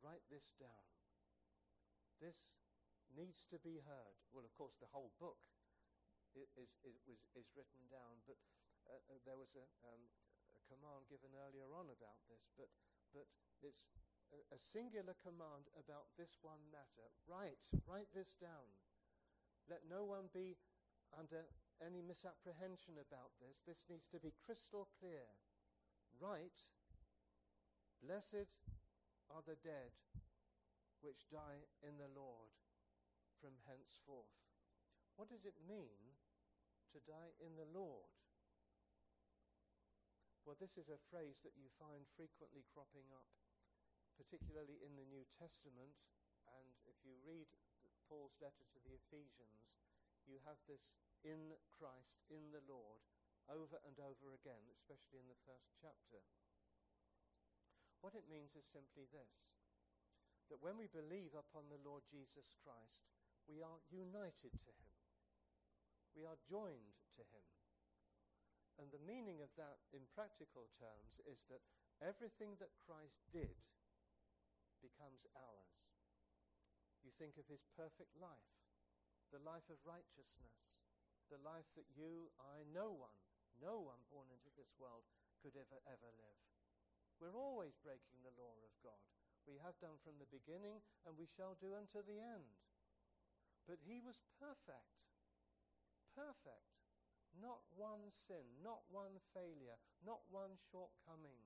Write 0.04 0.28
this 0.28 0.51
down. 0.60 0.92
This 2.20 2.60
needs 3.16 3.48
to 3.48 3.56
be 3.63 3.80
heard. 3.80 4.20
Well, 4.36 4.44
of 4.44 4.51
course, 4.60 4.75
the 4.75 4.92
whole 4.92 5.16
book 5.16 5.40
is, 6.36 6.75
is, 6.84 7.00
was, 7.08 7.24
is 7.40 7.48
written 7.56 7.88
down, 7.88 8.20
but 8.28 8.36
uh, 8.84 9.00
uh, 9.16 9.24
there 9.24 9.40
was 9.40 9.56
a, 9.56 9.63
um, 9.88 10.12
a, 10.60 10.62
command 10.68 11.08
given 11.08 11.32
earlier 11.40 11.72
on 11.72 11.88
about 11.88 12.20
this, 12.28 12.51
but, 12.60 12.68
but 13.16 13.32
it's 13.63 13.88
a, 14.32 14.60
singular 14.60 15.16
command 15.20 15.68
about 15.76 16.12
this 16.16 16.40
one 16.42 16.64
matter. 16.72 17.08
Write, 17.28 17.68
write 17.84 18.10
this 18.16 18.38
down. 18.40 18.68
Let 19.68 19.88
no 19.88 20.04
one 20.04 20.32
be 20.32 20.56
under 21.16 21.44
any 21.84 22.00
misapprehension 22.00 23.02
about 23.02 23.36
this. 23.42 23.60
This 23.68 23.88
needs 23.90 24.08
to 24.12 24.20
be 24.20 24.36
crystal 24.40 24.88
clear. 25.00 25.28
Write, 26.20 26.68
blessed 28.00 28.52
are 29.32 29.44
the 29.44 29.60
dead 29.60 29.92
which 31.02 31.30
die 31.34 31.66
in 31.82 31.98
the 31.98 32.12
Lord 32.14 32.54
from 33.42 33.58
henceforth. 33.66 34.38
What 35.18 35.34
does 35.34 35.46
it 35.50 35.58
mean 35.66 36.14
to 36.94 37.00
die 37.04 37.34
in 37.42 37.58
the 37.58 37.68
Lord? 37.68 38.14
Well, 40.46 40.58
this 40.58 40.78
is 40.78 40.90
a 40.90 41.02
phrase 41.10 41.38
that 41.46 41.58
you 41.58 41.70
find 41.78 42.06
frequently 42.18 42.66
cropping 42.74 43.06
up, 43.14 43.30
particularly 44.22 44.78
in 44.86 44.94
the 44.94 45.10
New 45.10 45.25
Testament. 45.34 45.98
And 46.46 46.70
if 46.86 47.01
you 47.01 47.18
read 47.25 47.50
Paul's 48.06 48.38
letter 48.38 48.62
to 48.70 48.80
the 48.86 48.94
Ephesians, 48.94 49.74
you 50.30 50.38
have 50.46 50.62
this 50.70 50.94
in 51.25 51.58
Christ, 51.74 52.22
in 52.30 52.54
the 52.54 52.62
Lord, 52.70 53.01
over 53.50 53.82
and 53.82 53.98
over 53.98 54.38
again, 54.38 54.62
especially 54.70 55.18
in 55.18 55.25
the 55.25 55.42
first 55.50 55.74
chapter. 55.82 56.22
What 58.06 58.13
it 58.13 58.30
means 58.30 58.54
is 58.54 58.70
simply 58.70 59.10
this 59.10 59.50
that 60.54 60.62
when 60.62 60.75
we 60.75 60.92
believe 60.92 61.32
upon 61.32 61.72
the 61.72 61.80
Lord 61.80 62.04
Jesus 62.12 62.60
Christ, 62.60 63.08
we 63.48 63.63
are 63.63 63.80
united 63.88 64.51
to 64.51 64.72
him. 64.75 64.92
We 66.12 66.28
are 66.28 66.36
joined 66.44 67.00
to 67.16 67.24
him. 67.24 67.48
And 68.75 68.92
the 68.92 69.08
meaning 69.08 69.40
of 69.40 69.48
that 69.56 69.80
in 69.96 70.04
practical 70.12 70.68
terms 70.75 71.24
is 71.24 71.48
that 71.48 71.63
everything 72.04 72.60
that 72.60 72.75
Christ 72.84 73.24
did 73.32 73.56
becomes 74.82 75.24
ours. 75.38 75.78
You 77.06 77.14
think 77.16 77.38
of 77.38 77.50
his 77.50 77.66
perfect 77.74 78.14
life, 78.18 78.58
the 79.34 79.42
life 79.42 79.66
of 79.72 79.82
righteousness, 79.82 80.82
the 81.32 81.42
life 81.42 81.70
that 81.80 81.88
you, 81.96 82.30
I, 82.38 82.68
no 82.70 82.92
one, 82.92 83.18
no 83.58 83.82
one 83.82 84.04
born 84.12 84.28
into 84.30 84.52
this 84.54 84.74
world 84.78 85.08
could 85.42 85.56
ever, 85.58 85.80
ever 85.88 86.12
live. 86.18 86.42
We're 87.22 87.38
always 87.38 87.78
breaking 87.82 88.22
the 88.22 88.34
law 88.38 88.58
of 88.66 88.74
God. 88.82 89.06
We 89.46 89.62
have 89.62 89.78
done 89.82 89.98
from 90.02 90.18
the 90.22 90.30
beginning, 90.30 90.82
and 91.06 91.18
we 91.18 91.26
shall 91.26 91.58
do 91.58 91.74
unto 91.74 92.02
the 92.06 92.22
end. 92.22 92.50
But 93.66 93.82
he 93.82 94.02
was 94.02 94.22
perfect. 94.38 95.06
Perfect. 96.14 96.82
Not 97.38 97.64
one 97.74 98.12
sin, 98.12 98.44
not 98.60 98.84
one 98.92 99.22
failure, 99.32 99.80
not 100.04 100.22
one 100.30 100.60
shortcoming. 100.70 101.40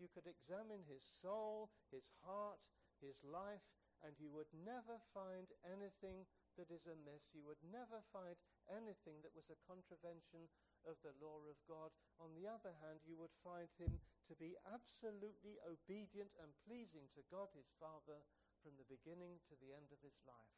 You 0.00 0.08
could 0.08 0.24
examine 0.24 0.80
his 0.88 1.04
soul, 1.04 1.68
his 1.92 2.08
heart, 2.24 2.56
his 3.04 3.20
life, 3.20 3.60
and 4.00 4.16
you 4.16 4.32
would 4.32 4.48
never 4.64 4.96
find 5.12 5.44
anything 5.68 6.24
that 6.56 6.72
is 6.72 6.88
amiss. 6.88 7.28
You 7.36 7.44
would 7.44 7.60
never 7.68 8.00
find 8.08 8.32
anything 8.72 9.20
that 9.20 9.36
was 9.36 9.52
a 9.52 9.60
contravention 9.68 10.48
of 10.88 10.96
the 11.04 11.12
law 11.20 11.44
of 11.44 11.60
God. 11.68 11.92
On 12.16 12.32
the 12.32 12.48
other 12.48 12.72
hand, 12.80 13.04
you 13.04 13.20
would 13.20 13.32
find 13.44 13.68
him 13.76 14.00
to 14.24 14.34
be 14.40 14.56
absolutely 14.72 15.60
obedient 15.68 16.32
and 16.40 16.48
pleasing 16.64 17.04
to 17.12 17.20
God 17.28 17.52
his 17.52 17.68
Father 17.76 18.24
from 18.64 18.80
the 18.80 18.88
beginning 18.88 19.36
to 19.52 19.54
the 19.60 19.76
end 19.76 19.92
of 19.92 20.00
his 20.00 20.16
life. 20.24 20.56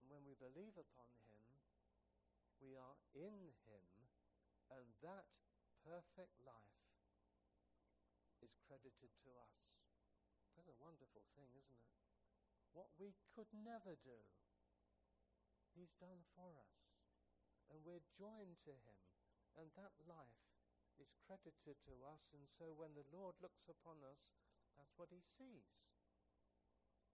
And 0.00 0.08
when 0.08 0.24
we 0.24 0.32
believe 0.40 0.80
upon 0.80 1.12
him, 1.28 1.44
we 2.64 2.72
are 2.72 2.96
in 3.12 3.52
him, 3.68 3.84
and 4.72 4.88
that 5.04 5.28
perfect 5.84 6.32
life 6.48 6.77
is 8.48 8.56
credited 8.64 9.12
to 9.28 9.30
us. 9.36 9.56
That's 10.56 10.72
a 10.72 10.82
wonderful 10.82 11.22
thing, 11.36 11.52
isn't 11.52 11.80
it? 11.84 11.94
What 12.72 12.90
we 12.96 13.12
could 13.36 13.52
never 13.52 14.00
do, 14.00 14.18
He's 15.76 15.92
done 16.00 16.24
for 16.34 16.56
us. 16.56 16.78
And 17.68 17.84
we're 17.84 18.02
joined 18.16 18.58
to 18.64 18.72
Him. 18.72 18.98
And 19.54 19.70
that 19.76 19.94
life 20.06 20.48
is 20.98 21.14
credited 21.26 21.78
to 21.86 21.94
us. 22.06 22.34
And 22.34 22.46
so 22.48 22.74
when 22.74 22.94
the 22.98 23.06
Lord 23.14 23.38
looks 23.38 23.68
upon 23.70 24.02
us, 24.02 24.34
that's 24.74 24.94
what 24.98 25.10
He 25.14 25.22
sees. 25.22 25.70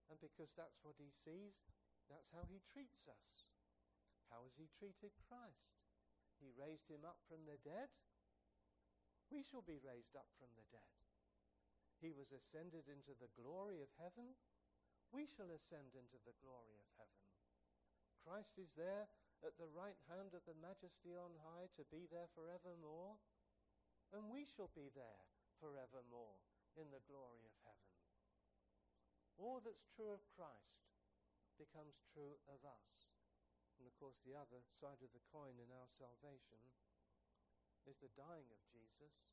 And 0.08 0.20
because 0.20 0.52
that's 0.56 0.80
what 0.84 0.96
He 1.00 1.12
sees, 1.12 1.56
that's 2.08 2.32
how 2.32 2.48
He 2.48 2.60
treats 2.64 3.08
us. 3.08 3.48
How 4.32 4.44
has 4.44 4.56
He 4.56 4.68
treated 4.72 5.12
Christ? 5.28 5.80
He 6.40 6.52
raised 6.52 6.88
Him 6.88 7.04
up 7.04 7.20
from 7.28 7.44
the 7.48 7.60
dead. 7.60 7.92
We 9.32 9.40
shall 9.44 9.64
be 9.64 9.80
raised 9.80 10.16
up 10.16 10.28
from 10.36 10.52
the 10.56 10.68
dead. 10.68 10.92
He 12.04 12.12
was 12.12 12.36
ascended 12.36 12.84
into 12.92 13.16
the 13.16 13.32
glory 13.32 13.80
of 13.80 13.88
heaven 13.96 14.36
we 15.14 15.30
shall 15.30 15.46
ascend 15.54 15.94
into 15.94 16.18
the 16.26 16.34
glory 16.42 16.74
of 16.74 16.90
heaven. 16.98 17.22
Christ 18.26 18.58
is 18.58 18.74
there 18.74 19.06
at 19.46 19.54
the 19.54 19.70
right 19.70 19.98
hand 20.10 20.34
of 20.34 20.42
the 20.42 20.58
majesty 20.58 21.14
on 21.14 21.30
high 21.46 21.70
to 21.78 21.86
be 21.86 22.10
there 22.10 22.26
forevermore, 22.34 23.14
and 24.10 24.26
we 24.26 24.42
shall 24.42 24.74
be 24.74 24.90
there 24.90 25.22
forevermore 25.62 26.42
in 26.74 26.90
the 26.90 27.04
glory 27.06 27.46
of 27.46 27.54
heaven. 27.62 27.94
All 29.38 29.62
that's 29.62 29.86
true 29.94 30.10
of 30.10 30.26
Christ 30.34 30.82
becomes 31.62 32.02
true 32.10 32.34
of 32.50 32.58
us. 32.66 33.14
And 33.78 33.86
of 33.86 33.94
course, 34.02 34.18
the 34.26 34.34
other 34.34 34.66
side 34.74 34.98
of 34.98 35.14
the 35.14 35.22
coin 35.30 35.54
in 35.62 35.70
our 35.70 35.90
salvation 35.94 36.58
is 37.86 38.02
the 38.02 38.10
dying 38.18 38.50
of 38.50 38.58
Jesus, 38.74 39.30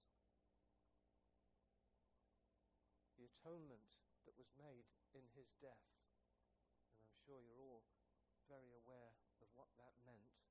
the 3.22 3.30
atonement 3.38 3.86
that 4.26 4.34
was 4.34 4.50
made 4.58 4.90
in 5.14 5.22
his 5.38 5.54
death. 5.62 5.94
And 6.98 7.06
I'm 7.06 7.22
sure 7.22 7.38
you're 7.38 7.62
all 7.62 7.86
very 8.50 8.74
aware 8.74 9.14
of 9.46 9.48
what 9.54 9.70
that 9.78 9.94
meant 10.02 10.42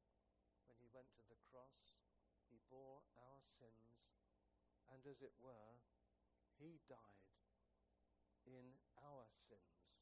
when 0.71 0.79
he 0.79 0.87
went 0.95 1.11
to 1.19 1.27
the 1.27 1.43
cross. 1.51 1.99
He 2.47 2.63
bore 2.71 3.03
our 3.19 3.43
sins, 3.43 4.15
and 4.87 5.03
as 5.03 5.19
it 5.19 5.35
were, 5.43 5.83
he 6.63 6.79
died 6.87 7.35
in 8.47 8.79
our 9.03 9.27
sins. 9.35 9.99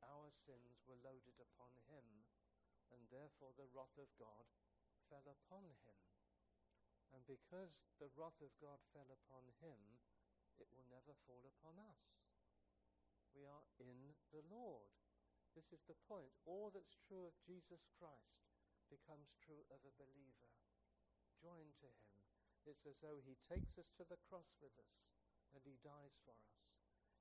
Our 0.00 0.32
sins 0.32 0.80
were 0.88 0.96
loaded 1.04 1.36
upon 1.36 1.76
him, 1.92 2.24
and 2.88 3.04
therefore 3.12 3.52
the 3.60 3.68
wrath 3.76 4.00
of 4.00 4.08
God 4.16 4.48
fell 5.12 5.28
upon 5.28 5.68
him. 5.84 6.00
And 7.12 7.20
because 7.28 7.84
the 8.00 8.08
wrath 8.16 8.40
of 8.40 8.56
God 8.56 8.80
fell 8.96 9.12
upon 9.12 9.44
him, 9.60 10.00
it 10.58 10.70
will 10.74 10.86
never 10.90 11.14
fall 11.26 11.42
upon 11.46 11.78
us. 11.78 12.02
We 13.34 13.46
are 13.46 13.66
in 13.78 14.14
the 14.34 14.42
Lord. 14.50 14.90
This 15.54 15.70
is 15.70 15.82
the 15.86 15.98
point. 16.06 16.34
All 16.46 16.70
that's 16.74 16.98
true 17.06 17.26
of 17.26 17.34
Jesus 17.46 17.86
Christ 17.98 18.42
becomes 18.90 19.38
true 19.42 19.62
of 19.70 19.82
a 19.86 19.98
believer. 19.98 20.50
Joined 21.38 21.78
to 21.82 21.88
him. 21.90 22.10
It's 22.66 22.84
as 22.84 22.98
though 22.98 23.22
he 23.22 23.38
takes 23.40 23.78
us 23.78 23.88
to 23.96 24.04
the 24.04 24.20
cross 24.28 24.58
with 24.58 24.74
us 24.76 24.98
and 25.54 25.62
he 25.64 25.80
dies 25.80 26.18
for 26.26 26.34
us. 26.34 26.58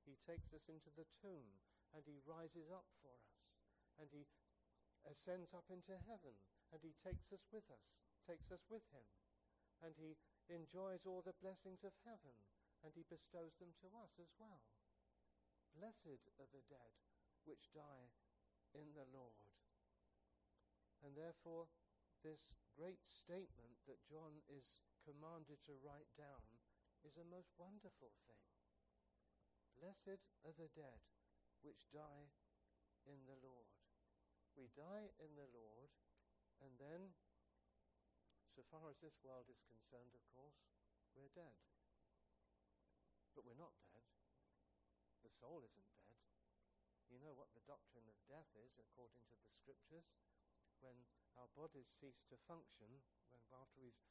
He 0.04 0.18
takes 0.24 0.52
us 0.52 0.68
into 0.68 0.92
the 0.96 1.08
tomb 1.22 1.62
and 1.94 2.04
he 2.04 2.24
rises 2.26 2.72
up 2.74 2.88
for 3.00 3.14
us. 3.16 3.38
And 4.00 4.10
he 4.12 4.28
ascends 5.06 5.54
up 5.54 5.70
into 5.70 5.96
heaven 6.10 6.36
and 6.74 6.82
he 6.84 6.98
takes 7.00 7.32
us 7.32 7.46
with 7.54 7.68
us, 7.72 7.86
takes 8.26 8.52
us 8.52 8.66
with 8.68 8.84
him. 8.92 9.06
And 9.80 9.94
he 9.96 10.18
enjoys 10.50 11.06
all 11.06 11.22
the 11.22 11.38
blessings 11.38 11.86
of 11.86 11.94
heaven 12.04 12.34
and 12.88 12.96
he 12.96 13.04
bestows 13.12 13.60
them 13.60 13.76
to 13.84 13.92
us 14.00 14.16
as 14.16 14.32
well. 14.40 14.64
Blessed 15.76 16.24
are 16.40 16.48
the 16.56 16.64
dead 16.72 16.96
which 17.44 17.76
die 17.76 18.16
in 18.72 18.96
the 18.96 19.04
Lord. 19.12 19.52
And 21.04 21.12
therefore, 21.20 21.68
this 22.24 22.56
great 22.80 23.04
statement 23.04 23.76
that 23.92 24.08
John 24.08 24.40
is 24.48 24.80
commanded 25.04 25.60
to 25.68 25.76
write 25.84 26.08
down 26.16 26.48
is 27.04 27.20
a 27.20 27.28
most 27.28 27.52
wonderful 27.60 28.16
thing. 28.24 28.48
Blessed 29.76 30.24
are 30.48 30.56
the 30.56 30.72
dead 30.72 31.04
which 31.68 31.92
die 31.92 32.32
in 33.04 33.20
the 33.28 33.36
Lord. 33.44 33.68
We 34.56 34.72
die 34.74 35.12
in 35.20 35.36
the 35.36 35.52
Lord, 35.52 35.92
and 36.64 36.72
then, 36.80 37.12
so 38.56 38.64
far 38.72 38.88
as 38.90 39.04
this 39.04 39.20
world 39.22 39.52
is 39.52 39.62
concerned, 39.68 40.16
of 40.16 40.24
course, 40.32 40.66
we're 41.14 41.30
dead. 41.36 41.77
But 43.38 43.46
we're 43.46 43.62
not 43.62 43.78
dead. 43.94 44.18
The 45.22 45.30
soul 45.30 45.62
isn't 45.62 45.94
dead. 46.10 46.26
You 47.06 47.22
know 47.22 47.38
what 47.38 47.54
the 47.54 47.62
doctrine 47.70 48.10
of 48.10 48.18
death 48.26 48.50
is, 48.58 48.82
according 48.82 49.22
to 49.30 49.38
the 49.38 49.54
scriptures? 49.54 50.10
When 50.82 51.06
our 51.38 51.46
bodies 51.54 51.86
cease 51.86 52.26
to 52.34 52.38
function, 52.50 52.90
when 53.30 53.46
after 53.54 53.78
we've 53.78 54.02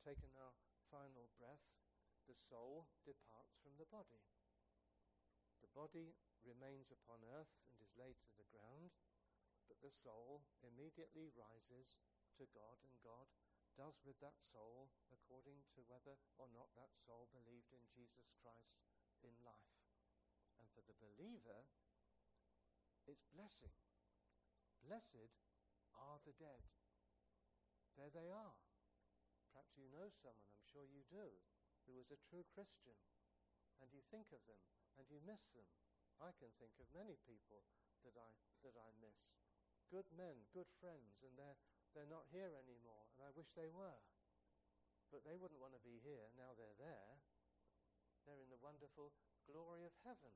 taken 0.00 0.32
our 0.32 0.56
final 0.88 1.28
breath, 1.36 1.60
the 2.24 2.32
soul 2.32 2.88
departs 3.04 3.60
from 3.60 3.76
the 3.76 3.84
body. 3.92 4.24
The 5.60 5.68
body 5.76 6.16
remains 6.40 6.88
upon 6.88 7.20
earth 7.36 7.52
and 7.68 7.76
is 7.84 7.92
laid 8.00 8.16
to 8.24 8.32
the 8.32 8.48
ground, 8.48 8.96
but 9.68 9.76
the 9.84 9.92
soul 9.92 10.48
immediately 10.64 11.28
rises 11.36 12.00
to 12.40 12.48
God, 12.56 12.80
and 12.80 12.96
God 13.04 13.28
does 13.76 14.02
with 14.02 14.18
that 14.20 14.38
soul 14.38 14.90
according 15.10 15.62
to 15.76 15.86
whether 15.86 16.18
or 16.38 16.48
not 16.50 16.70
that 16.74 16.94
soul 16.94 17.30
believed 17.30 17.70
in 17.70 17.84
Jesus 17.90 18.30
Christ 18.40 18.82
in 19.22 19.34
life. 19.42 19.76
And 20.58 20.66
for 20.72 20.82
the 20.84 20.96
believer, 20.98 21.66
it's 23.06 23.26
blessing. 23.30 23.74
Blessed 24.84 25.32
are 25.96 26.18
the 26.24 26.36
dead. 26.36 26.64
There 27.98 28.12
they 28.12 28.32
are. 28.32 28.56
Perhaps 29.50 29.76
you 29.76 29.90
know 29.90 30.08
someone, 30.08 30.48
I'm 30.54 30.64
sure 30.64 30.86
you 30.86 31.04
do, 31.10 31.26
who 31.84 31.98
was 31.98 32.14
a 32.14 32.22
true 32.30 32.46
Christian. 32.54 32.96
And 33.80 33.90
you 33.90 34.04
think 34.12 34.30
of 34.30 34.44
them 34.44 34.60
and 35.00 35.08
you 35.08 35.20
miss 35.24 35.48
them. 35.56 35.66
I 36.20 36.36
can 36.36 36.52
think 36.60 36.76
of 36.76 36.88
many 36.92 37.16
people 37.24 37.64
that 38.04 38.12
I, 38.16 38.30
that 38.64 38.76
I 38.76 38.92
miss. 39.00 39.32
Good 39.88 40.06
men, 40.12 40.46
good 40.52 40.68
friends, 40.78 41.24
and 41.24 41.32
they're, 41.34 41.58
they're 41.92 42.10
not 42.10 42.30
here 42.30 42.54
anymore, 42.54 43.10
and 43.14 43.26
I 43.26 43.34
wish 43.34 43.50
they 43.52 43.70
were. 43.70 44.00
But 45.10 45.26
they 45.26 45.34
wouldn't 45.34 45.58
want 45.58 45.74
to 45.74 45.82
be 45.82 45.98
here 46.06 46.30
now 46.38 46.54
they're 46.54 46.78
there. 46.78 47.18
They're 48.24 48.38
in 48.38 48.52
the 48.52 48.62
wonderful 48.62 49.10
glory 49.42 49.82
of 49.82 49.94
heaven. 50.06 50.30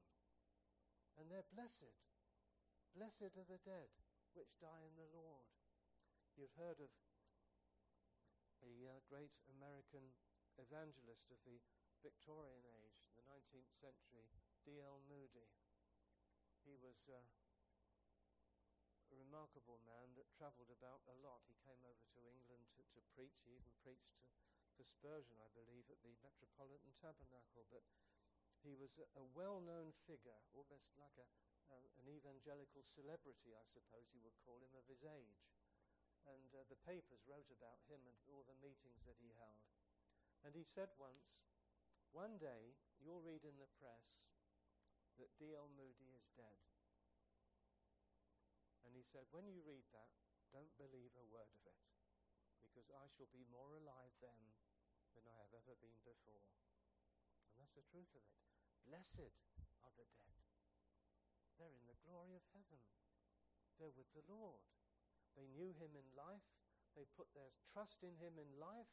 And 1.15 1.31
they're 1.31 1.47
blessed. 1.55 1.95
Blessed 2.91 3.39
are 3.39 3.47
the 3.47 3.63
dead 3.63 3.91
which 4.35 4.59
die 4.59 4.83
in 4.83 4.99
the 4.99 5.07
Lord. 5.15 5.47
You've 6.35 6.59
heard 6.59 6.83
of 6.83 6.91
the 8.59 8.91
uh, 8.91 8.99
great 9.07 9.31
American 9.47 10.11
evangelist 10.59 11.31
of 11.31 11.39
the 11.47 11.63
Victorian 12.03 12.67
age, 12.67 12.99
the 13.15 13.23
19th 13.31 13.71
century, 13.79 14.27
D.L. 14.67 15.07
Moody. 15.07 15.55
He 16.67 16.75
was 16.83 17.07
uh, 17.07 17.23
remarkable 19.17 19.81
man 19.87 20.15
that 20.19 20.31
travelled 20.35 20.71
about 20.71 21.03
a 21.07 21.17
lot. 21.23 21.47
He 21.47 21.59
came 21.63 21.81
over 21.87 22.05
to 22.15 22.21
England 22.27 22.67
to, 22.79 22.83
to 22.83 23.01
preach. 23.15 23.43
He 23.47 23.55
even 23.55 23.75
preached 23.81 24.11
to, 24.19 24.25
for 24.75 24.85
Spurgeon, 24.87 25.39
I 25.39 25.51
believe, 25.55 25.87
at 25.89 26.03
the 26.03 26.15
Metropolitan 26.23 26.95
Tabernacle. 26.99 27.67
But 27.71 27.87
he 28.61 28.75
was 28.75 28.99
a, 28.99 29.07
a 29.19 29.25
well-known 29.35 29.95
figure, 30.05 30.39
almost 30.55 30.95
like 30.99 31.15
a, 31.19 31.27
an 31.75 32.07
evangelical 32.07 32.85
celebrity, 32.85 33.55
I 33.55 33.65
suppose 33.67 34.11
you 34.13 34.23
would 34.23 34.37
call 34.45 34.61
him, 34.61 34.75
of 34.77 34.87
his 34.87 35.03
age 35.03 35.45
and 36.29 36.49
uh, 36.57 36.65
the 36.73 36.81
papers 36.89 37.25
wrote 37.29 37.49
about 37.53 37.85
him 37.89 38.01
and 38.09 38.17
all 38.29 38.45
the 38.49 38.57
meetings 38.65 39.05
that 39.05 39.21
he 39.21 39.37
held. 39.37 39.65
And 40.45 40.57
he 40.57 40.65
said 40.65 40.93
once, 40.97 41.41
one 42.13 42.41
day 42.41 42.77
you'll 43.01 43.25
read 43.25 43.45
in 43.45 43.57
the 43.61 43.71
press 43.81 44.25
that 45.21 45.33
D.L. 45.37 45.69
Moody 45.77 46.13
is 46.17 46.27
dead. 46.37 46.74
And 48.85 48.93
he 48.93 49.05
said, 49.05 49.25
when 49.33 49.49
you 49.49 49.65
read 49.65 49.89
that, 49.97 50.13
don't 50.53 50.71
believe 50.79 51.11
a 51.17 51.27
word 51.33 51.51
of 51.51 51.65
it, 51.67 51.81
because 52.63 52.87
I 52.93 53.09
shall 53.11 53.29
be 53.33 53.49
more 53.51 53.75
alive 53.75 54.15
then 54.23 54.43
than 55.17 55.27
I 55.27 55.37
have 55.41 55.53
ever 55.57 55.75
been 55.81 55.99
before. 56.07 56.47
And 57.51 57.59
that's 57.59 57.75
the 57.75 57.87
truth 57.91 58.13
of 58.15 58.23
it. 58.23 58.39
Blessed 58.87 59.33
are 59.83 59.95
the 59.97 60.07
dead. 60.15 60.37
They're 61.59 61.75
in 61.75 61.89
the 61.89 61.99
glory 62.05 62.37
of 62.37 62.45
heaven. 62.53 62.83
They're 63.79 63.95
with 63.95 64.11
the 64.15 64.27
Lord. 64.31 64.63
They 65.35 65.51
knew 65.51 65.75
him 65.75 65.97
in 65.99 66.07
life. 66.15 66.47
They 66.95 67.07
put 67.19 67.27
their 67.35 67.51
trust 67.75 68.07
in 68.07 68.15
him 68.23 68.39
in 68.39 68.51
life. 68.61 68.91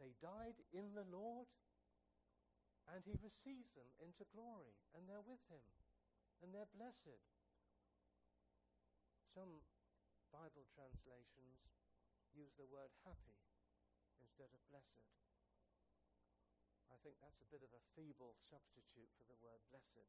They 0.00 0.16
died 0.24 0.56
in 0.72 0.96
the 0.96 1.04
Lord. 1.04 1.48
And 2.88 3.04
he 3.04 3.20
receives 3.20 3.76
them 3.76 3.88
into 4.00 4.24
glory. 4.32 4.72
And 4.96 5.04
they're 5.04 5.24
with 5.24 5.44
him. 5.52 5.64
And 6.40 6.52
they're 6.56 6.72
blessed. 6.72 7.20
Some 9.32 9.64
Bible 10.28 10.68
translations 10.76 11.72
use 12.36 12.52
the 12.60 12.68
word 12.68 12.92
happy 13.00 13.40
instead 14.20 14.52
of 14.52 14.60
blessed. 14.68 15.08
I 16.92 17.00
think 17.00 17.16
that's 17.16 17.40
a 17.40 17.48
bit 17.48 17.64
of 17.64 17.72
a 17.72 17.80
feeble 17.96 18.36
substitute 18.44 19.08
for 19.16 19.24
the 19.24 19.40
word 19.40 19.64
blessed. 19.72 20.04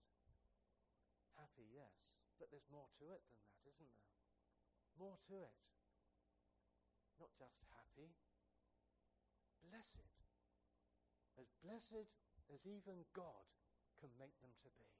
Happy, 1.39 1.71
yes, 1.71 2.03
but 2.35 2.51
there's 2.51 2.67
more 2.67 2.91
to 2.99 3.15
it 3.15 3.23
than 3.23 3.39
that, 3.47 3.63
isn't 3.63 3.95
there? 3.95 4.11
More 4.99 5.15
to 5.31 5.47
it. 5.47 5.55
Not 7.15 7.31
just 7.39 7.63
happy, 7.71 8.19
blessed. 9.63 10.11
As 11.39 11.47
blessed 11.63 12.11
as 12.51 12.67
even 12.67 13.07
God 13.15 13.47
can 14.03 14.11
make 14.19 14.35
them 14.43 14.51
to 14.67 14.69
be. 14.75 14.91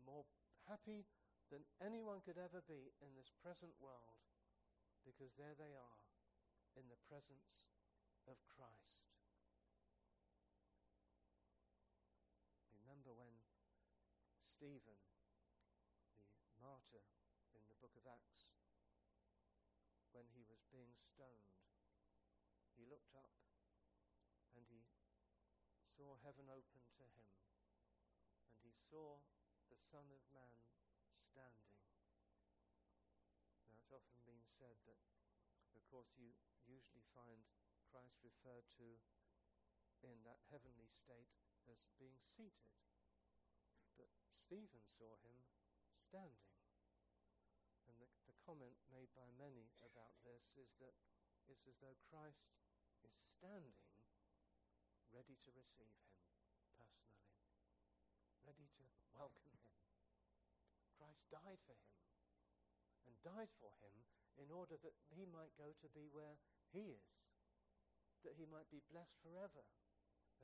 More 0.00 0.24
happy 0.64 1.04
than 1.50 1.62
anyone 1.78 2.18
could 2.26 2.38
ever 2.38 2.62
be 2.66 2.90
in 2.98 3.14
this 3.14 3.30
present 3.42 3.70
world 3.78 4.26
because 5.06 5.38
there 5.38 5.54
they 5.54 5.70
are 5.78 6.02
in 6.74 6.90
the 6.90 6.98
presence 7.06 7.70
of 8.26 8.42
Christ. 8.50 9.06
Remember 12.74 13.14
when 13.14 13.38
Stephen, 14.42 14.98
the 16.50 16.58
martyr, 16.58 17.06
in 17.54 17.62
the 17.70 17.78
book 17.78 17.94
of 17.94 18.10
Acts, 18.10 18.50
when 20.10 20.26
he 20.34 20.42
was 20.50 20.66
being 20.74 20.98
stoned, 20.98 21.62
he 22.74 22.82
looked 22.82 23.14
up 23.14 23.36
and 24.58 24.66
he 24.66 24.90
saw 25.86 26.18
heaven 26.26 26.50
open 26.50 26.82
to 26.98 27.06
him, 27.06 27.30
and 28.50 28.58
he 28.66 28.74
saw 28.74 29.22
the 29.70 29.78
Son 29.78 30.10
of 30.10 30.20
Man 30.34 30.65
standing. 31.36 31.68
Now, 33.68 33.76
it's 33.76 33.92
often 33.92 34.24
been 34.24 34.40
said 34.56 34.80
that, 34.88 34.96
of 35.76 35.84
course, 35.92 36.08
you 36.16 36.32
usually 36.64 37.04
find 37.12 37.44
Christ 37.92 38.16
referred 38.24 38.64
to 38.80 38.96
in 40.00 40.16
that 40.24 40.40
heavenly 40.48 40.88
state 40.88 41.28
as 41.68 41.84
being 42.00 42.16
seated. 42.24 42.72
But 44.00 44.08
Stephen 44.32 44.88
saw 44.88 45.20
him 45.20 45.44
standing. 45.92 46.56
And 47.84 48.00
the, 48.00 48.08
the 48.24 48.36
comment 48.40 48.80
made 48.88 49.12
by 49.12 49.28
many 49.36 49.68
about 49.84 50.16
this 50.24 50.56
is 50.56 50.72
that 50.80 50.96
it's 51.52 51.68
as 51.68 51.76
though 51.84 52.00
Christ 52.08 52.48
is 53.04 53.12
standing 53.12 53.76
ready 55.12 55.36
to 55.44 55.52
receive 55.52 56.00
him 56.00 56.16
personally, 56.80 57.28
ready 58.48 58.72
to 58.80 58.88
welcome. 59.12 59.55
Christ 61.16 61.32
died 61.32 61.60
for 61.64 61.76
him 61.80 61.96
and 63.08 63.16
died 63.24 63.52
for 63.56 63.72
him 63.80 64.04
in 64.36 64.52
order 64.52 64.76
that 64.84 64.96
he 65.08 65.24
might 65.24 65.56
go 65.56 65.72
to 65.80 65.88
be 65.96 66.12
where 66.12 66.36
he 66.68 66.92
is, 66.92 67.08
that 68.20 68.36
he 68.36 68.44
might 68.44 68.68
be 68.68 68.84
blessed 68.92 69.16
forever. 69.24 69.64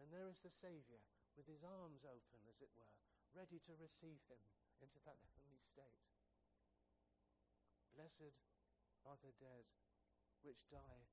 And 0.00 0.08
there 0.08 0.32
is 0.32 0.40
the 0.40 0.48
Saviour 0.48 1.04
with 1.36 1.44
his 1.44 1.60
arms 1.60 2.08
open, 2.08 2.40
as 2.48 2.64
it 2.64 2.72
were, 2.72 2.96
ready 3.36 3.60
to 3.68 3.76
receive 3.76 4.24
him 4.32 4.40
into 4.80 4.96
that 5.04 5.20
heavenly 5.20 5.60
state. 5.60 6.00
Blessed 7.92 8.32
are 9.04 9.20
the 9.20 9.36
dead 9.36 9.68
which 10.40 10.64
die 10.72 11.12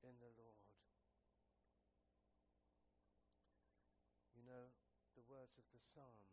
in 0.00 0.16
the 0.16 0.32
Lord. 0.32 0.64
You 4.32 4.40
know 4.48 4.72
the 5.12 5.28
words 5.28 5.60
of 5.60 5.68
the 5.68 5.84
psalm, 5.84 6.24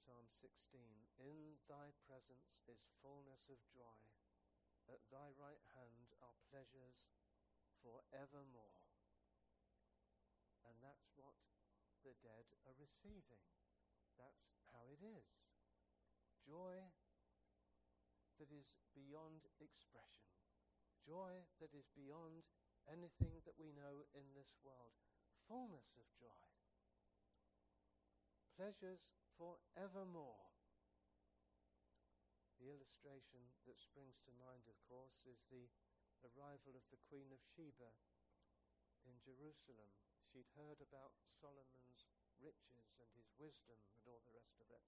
Psalm 0.00 0.32
16 0.32 0.80
In 1.20 1.60
thy 1.68 1.92
presence 2.08 2.56
is 2.64 2.88
fullness 3.04 3.52
of 3.52 3.60
joy, 3.68 4.00
at 4.88 5.04
thy 5.12 5.28
right 5.36 5.60
hand 5.76 6.16
are 6.24 6.40
pleasures 6.48 7.12
for 7.84 8.00
evermore. 8.08 8.88
And 10.64 10.80
that's 10.80 11.12
what 11.20 11.36
the 12.00 12.16
dead 12.24 12.48
are 12.64 12.72
receiving. 12.80 13.44
That's 14.16 14.56
how 14.72 14.88
it 14.88 15.04
is. 15.04 15.28
Joy 16.48 16.80
that 18.40 18.48
is 18.48 18.72
beyond 18.96 19.44
expression, 19.60 20.32
joy 21.04 21.44
that 21.60 21.76
is 21.76 21.92
beyond 21.92 22.48
anything 22.88 23.44
that 23.44 23.60
we 23.60 23.76
know 23.76 24.08
in 24.16 24.32
this 24.32 24.56
world, 24.64 24.96
fullness 25.44 25.92
of 26.00 26.08
joy, 26.16 26.48
pleasures 28.56 29.12
forevermore. 29.40 30.52
The 32.60 32.68
illustration 32.68 33.40
that 33.64 33.80
springs 33.80 34.20
to 34.28 34.36
mind, 34.36 34.68
of 34.68 34.76
course, 34.84 35.24
is 35.24 35.40
the 35.48 35.72
arrival 36.20 36.76
of 36.76 36.84
the 36.92 37.00
Queen 37.08 37.32
of 37.32 37.40
Sheba 37.40 37.88
in 39.08 39.16
Jerusalem. 39.24 39.96
She'd 40.28 40.52
heard 40.52 40.84
about 40.84 41.16
Solomon's 41.24 42.04
riches 42.36 42.92
and 43.00 43.08
his 43.16 43.32
wisdom 43.40 43.80
and 43.96 44.04
all 44.04 44.20
the 44.28 44.36
rest 44.36 44.60
of 44.60 44.68
it. 44.68 44.84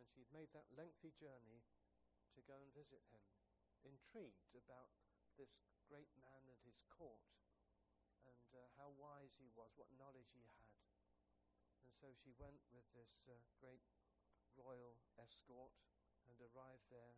And 0.00 0.08
she'd 0.08 0.32
made 0.32 0.56
that 0.56 0.72
lengthy 0.72 1.12
journey 1.12 1.60
to 2.32 2.40
go 2.48 2.56
and 2.56 2.72
visit 2.72 3.04
him, 3.12 3.24
intrigued 3.84 4.56
about 4.56 4.96
this 5.36 5.52
great 5.84 6.08
man 6.16 6.48
and 6.48 6.60
his 6.64 6.80
court 6.88 7.28
and 8.24 8.48
uh, 8.56 8.72
how 8.80 8.88
wise 8.96 9.36
he 9.36 9.52
was, 9.52 9.68
what 9.76 9.92
knowledge 10.00 10.32
he 10.32 10.48
had. 10.48 10.75
And 11.86 11.94
so 11.94 12.10
she 12.10 12.34
went 12.34 12.66
with 12.74 12.82
this 12.90 13.30
uh, 13.30 13.38
great 13.62 13.86
royal 14.58 14.98
escort 15.22 15.70
and 16.26 16.34
arrived 16.42 16.90
there 16.90 17.14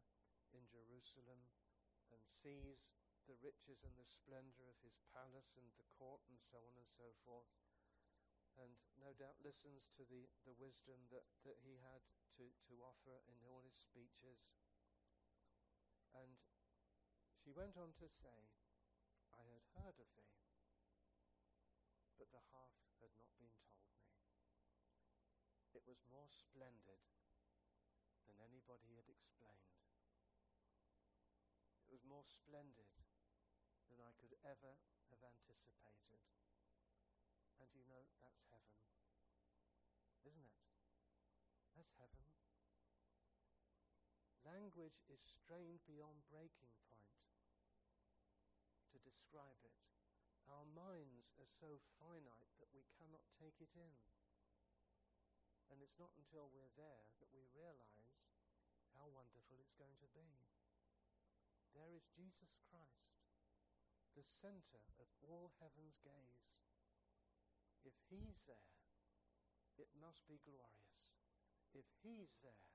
in 0.53 0.69
Jerusalem 0.69 1.41
and 2.13 2.21
sees 2.29 2.93
the 3.25 3.41
riches 3.41 3.81
and 3.81 3.97
the 3.97 4.05
splendor 4.05 4.69
of 4.69 4.77
his 4.85 5.01
palace 5.09 5.57
and 5.57 5.73
the 5.81 5.89
court 5.97 6.21
and 6.29 6.37
so 6.37 6.61
on 6.69 6.77
and 6.77 6.85
so 6.85 7.17
forth. 7.25 7.49
And 8.61 8.77
no 9.01 9.17
doubt 9.17 9.41
listens 9.41 9.89
to 9.97 10.05
the, 10.05 10.29
the 10.45 10.53
wisdom 10.61 11.01
that, 11.09 11.25
that 11.49 11.65
he 11.65 11.81
had 11.81 12.05
to, 12.37 12.53
to 12.69 12.85
offer 12.85 13.25
in 13.25 13.41
all 13.49 13.65
his 13.65 13.77
speeches. 13.81 14.53
And 16.13 16.37
she 17.41 17.57
went 17.57 17.81
on 17.81 17.97
to 18.05 18.09
say, 18.13 18.53
I 19.33 19.49
had 19.49 19.65
heard 19.81 19.97
of 19.97 20.13
thee, 20.13 20.37
but 22.21 22.29
the 22.29 22.45
half 22.53 22.77
had 23.01 23.17
not 23.17 23.33
been 23.41 23.49
told 23.57 23.89
me. 23.97 24.18
It 25.79 25.87
was 25.87 26.03
more 26.11 26.27
splendid 26.27 26.99
than 28.27 28.35
anybody 28.43 28.99
had 28.99 29.07
explained. 29.07 29.79
It 31.79 31.87
was 31.87 32.03
more 32.03 32.27
splendid 32.27 32.91
than 33.87 34.03
I 34.03 34.11
could 34.19 34.35
ever 34.43 34.75
have 35.15 35.23
anticipated. 35.23 36.27
And 37.63 37.71
you 37.79 37.87
know, 37.87 38.11
that's 38.19 38.43
heaven. 38.51 38.75
Isn't 40.27 40.51
it? 40.51 40.67
That's 41.79 41.95
heaven. 41.95 42.27
Language 44.43 44.99
is 45.07 45.23
strained 45.23 45.87
beyond 45.87 46.27
breaking 46.27 46.75
point 46.91 47.23
to 48.91 48.99
describe 48.99 49.63
it. 49.63 49.79
Our 50.51 50.67
minds 50.75 51.31
are 51.39 51.47
so 51.47 51.79
finite 52.03 52.51
that 52.59 52.75
we 52.75 52.83
cannot 52.99 53.23
take 53.39 53.63
it 53.63 53.71
in. 53.79 54.18
And 55.69 55.85
it's 55.85 56.01
not 56.01 56.13
until 56.17 56.49
we're 56.49 56.73
there 56.77 57.07
that 57.21 57.33
we 57.33 57.45
realize 57.53 58.17
how 58.97 59.07
wonderful 59.13 59.61
it's 59.61 59.77
going 59.77 59.97
to 60.01 60.11
be. 60.17 60.33
There 61.77 61.95
is 61.95 62.11
Jesus 62.17 62.59
Christ, 62.67 63.23
the 64.17 64.27
center 64.27 64.83
of 64.99 65.07
all 65.23 65.55
heaven's 65.63 66.01
gaze. 66.03 66.65
If 67.87 67.95
he's 68.11 68.43
there, 68.49 68.75
it 69.79 69.93
must 69.95 70.27
be 70.27 70.43
glorious. 70.43 71.15
If 71.71 71.87
he's 72.03 72.35
there, 72.43 72.75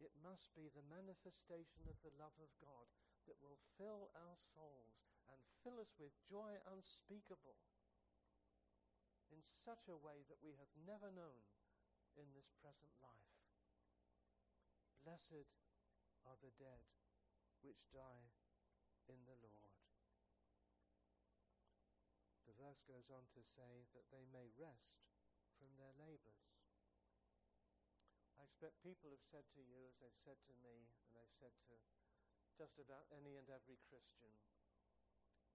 it 0.00 0.16
must 0.24 0.48
be 0.56 0.72
the 0.72 0.86
manifestation 0.88 1.84
of 1.84 2.00
the 2.00 2.16
love 2.16 2.32
of 2.40 2.48
God 2.56 2.88
that 3.28 3.36
will 3.44 3.60
fill 3.76 4.08
our 4.16 4.40
souls 4.40 5.04
and 5.28 5.36
fill 5.60 5.76
us 5.76 5.92
with 6.00 6.16
joy 6.24 6.56
unspeakable 6.64 7.60
in 9.28 9.44
such 9.44 9.92
a 9.92 10.00
way 10.00 10.24
that 10.32 10.40
we 10.40 10.56
have 10.56 10.72
never 10.88 11.12
known 11.12 11.44
in 12.18 12.30
this 12.34 12.50
present 12.58 12.92
life. 13.02 13.34
Blessed 15.04 15.48
are 16.26 16.38
the 16.40 16.54
dead 16.60 16.84
which 17.60 17.88
die 17.92 18.32
in 19.08 19.20
the 19.26 19.36
Lord. 19.40 19.74
The 22.48 22.56
verse 22.56 22.82
goes 22.84 23.08
on 23.12 23.30
to 23.36 23.42
say 23.42 23.86
that 23.94 24.10
they 24.10 24.26
may 24.26 24.50
rest 24.58 25.06
from 25.56 25.70
their 25.78 25.94
labors. 25.94 26.50
I 28.40 28.48
expect 28.48 28.80
people 28.80 29.12
have 29.12 29.24
said 29.28 29.46
to 29.54 29.62
you, 29.62 29.84
as 29.86 30.00
they've 30.00 30.24
said 30.24 30.40
to 30.48 30.54
me, 30.64 30.88
and 31.04 31.12
they've 31.12 31.38
said 31.38 31.52
to 31.68 31.76
just 32.56 32.76
about 32.80 33.08
any 33.12 33.36
and 33.36 33.48
every 33.48 33.80
Christian, 33.88 34.32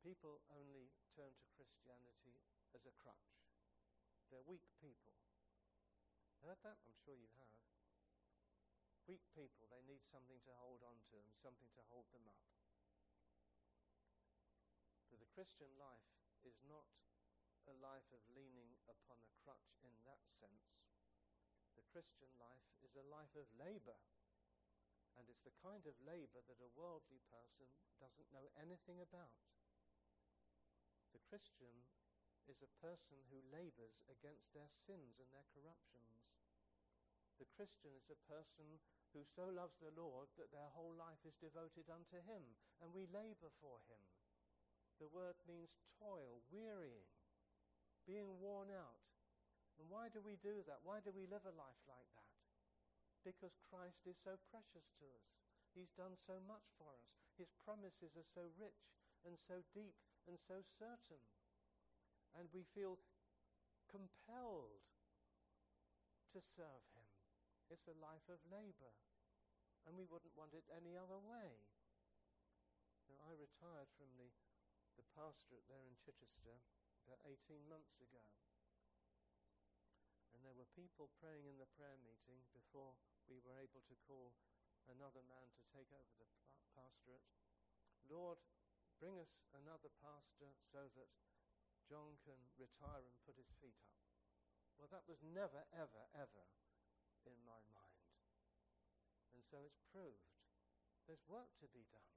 people 0.01 0.41
only 0.53 0.93
turn 1.13 1.33
to 1.33 1.47
Christianity 1.57 2.41
as 2.73 2.85
a 2.85 2.93
crutch. 2.97 3.41
They're 4.29 4.45
weak 4.45 4.65
people. 4.81 5.13
Heard 6.45 6.62
that? 6.62 6.77
I'm 6.86 6.93
sure 7.01 7.17
you 7.17 7.34
have. 7.41 7.58
Weak 9.10 9.25
people, 9.34 9.65
they 9.65 9.81
need 9.81 10.05
something 10.05 10.38
to 10.45 10.53
hold 10.62 10.86
on 10.86 11.01
to 11.10 11.17
and 11.17 11.34
something 11.41 11.73
to 11.73 11.81
hold 11.89 12.05
them 12.13 12.29
up. 12.29 12.45
But 15.10 15.25
the 15.25 15.34
Christian 15.34 15.73
life 15.81 16.05
is 16.45 16.62
not 16.69 16.86
a 17.65 17.73
life 17.81 18.05
of 18.13 18.21
leaning 18.38 18.77
upon 18.86 19.17
a 19.25 19.34
crutch 19.41 19.73
in 19.81 19.89
that 20.05 20.21
sense. 20.21 20.86
The 21.73 21.86
Christian 21.89 22.29
life 22.38 22.69
is 22.86 22.93
a 22.93 23.10
life 23.10 23.34
of 23.34 23.49
labor. 23.58 23.97
And 25.17 25.25
it's 25.25 25.41
the 25.41 25.58
kind 25.65 25.89
of 25.89 25.97
labor 26.05 26.45
that 26.45 26.62
a 26.62 26.75
worldly 26.77 27.25
person 27.34 27.73
doesn't 27.97 28.29
know 28.29 28.53
anything 28.53 29.01
about. 29.01 29.34
The 31.10 31.25
Christian 31.25 31.89
is 32.47 32.62
a 32.62 32.77
person 32.81 33.17
who 33.29 33.51
labors 33.51 34.01
against 34.08 34.49
their 34.53 34.69
sins 34.86 35.17
and 35.17 35.29
their 35.34 35.47
corruptions. 35.53 36.21
The 37.38 37.49
Christian 37.51 37.91
is 37.97 38.08
a 38.08 38.25
person 38.31 38.79
who 39.12 39.27
so 39.36 39.51
loves 39.51 39.75
the 39.79 39.91
Lord 39.95 40.31
that 40.39 40.51
their 40.55 40.71
whole 40.71 40.95
life 40.95 41.19
is 41.27 41.36
devoted 41.39 41.88
unto 41.91 42.19
Him, 42.23 42.55
and 42.79 42.95
we 42.95 43.08
labor 43.12 43.51
for 43.60 43.84
Him. 43.91 44.03
The 45.03 45.12
word 45.12 45.36
means 45.43 45.75
toil, 45.99 46.39
wearying, 46.47 47.12
being 48.08 48.39
worn 48.39 48.71
out. 48.71 49.03
And 49.75 49.91
why 49.91 50.08
do 50.08 50.23
we 50.23 50.39
do 50.39 50.63
that? 50.71 50.79
Why 50.88 51.03
do 51.03 51.12
we 51.12 51.27
live 51.27 51.43
a 51.43 51.55
life 51.60 51.81
like 51.84 52.08
that? 52.15 52.36
Because 53.27 53.60
Christ 53.67 54.08
is 54.08 54.15
so 54.23 54.39
precious 54.47 54.88
to 55.03 55.08
us. 55.12 55.27
He's 55.75 55.91
done 55.99 56.15
so 56.23 56.39
much 56.47 56.63
for 56.79 56.88
us. 56.95 57.12
His 57.36 57.51
promises 57.67 58.15
are 58.15 58.31
so 58.31 58.47
rich 58.55 58.95
and 59.27 59.36
so 59.36 59.60
deep 59.75 59.99
and 60.23 60.39
so 60.47 60.63
certain. 60.79 61.19
And 62.36 62.52
we 62.52 62.67
feel 62.76 63.00
compelled 63.88 64.84
to 66.36 66.39
serve 66.43 66.84
Him. 66.91 67.08
It's 67.71 67.88
a 67.88 67.95
life 67.95 68.28
of 68.28 68.43
labor. 68.52 68.93
And 69.88 69.95
we 69.95 70.06
wouldn't 70.06 70.36
want 70.36 70.54
it 70.58 70.67
any 70.69 70.98
other 71.00 71.17
way. 71.17 71.63
Now, 73.08 73.21
I 73.30 73.38
retired 73.38 73.88
from 73.95 74.10
the 74.17 74.34
the 74.95 75.06
pastorate 75.12 75.67
there 75.67 75.84
in 75.84 76.00
Chichester 76.00 76.56
about 77.04 77.19
18 77.28 77.67
months 77.67 78.00
ago. 78.00 78.24
And 80.32 80.43
there 80.43 80.56
were 80.56 80.67
people 80.76 81.12
praying 81.19 81.48
in 81.48 81.60
the 81.60 81.69
prayer 81.76 82.00
meeting 82.00 82.48
before 82.56 82.95
we 83.28 83.39
were 83.43 83.60
able 83.60 83.84
to 83.88 83.95
call 84.08 84.36
another 84.88 85.24
man 85.24 85.52
to 85.56 85.63
take 85.71 85.91
over 85.91 86.12
the 86.15 86.28
pastorate. 86.76 87.24
Lord, 88.08 88.39
bring 89.00 89.19
us 89.19 89.36
another 89.52 89.91
pastor 90.00 90.56
so 90.63 90.88
that 90.95 91.12
John 91.86 92.17
can 92.26 92.39
retire 92.58 93.06
and 93.06 93.17
put 93.26 93.38
his 93.38 93.54
feet 93.62 93.78
up. 93.86 94.02
Well, 94.76 94.91
that 94.91 95.06
was 95.08 95.21
never, 95.24 95.63
ever, 95.71 96.04
ever 96.17 96.45
in 97.26 97.38
my 97.45 97.62
mind. 97.71 98.10
And 99.34 99.41
so 99.45 99.63
it's 99.63 99.82
proved. 99.93 100.36
There's 101.06 101.24
work 101.30 101.54
to 101.62 101.69
be 101.69 101.86
done. 101.93 102.15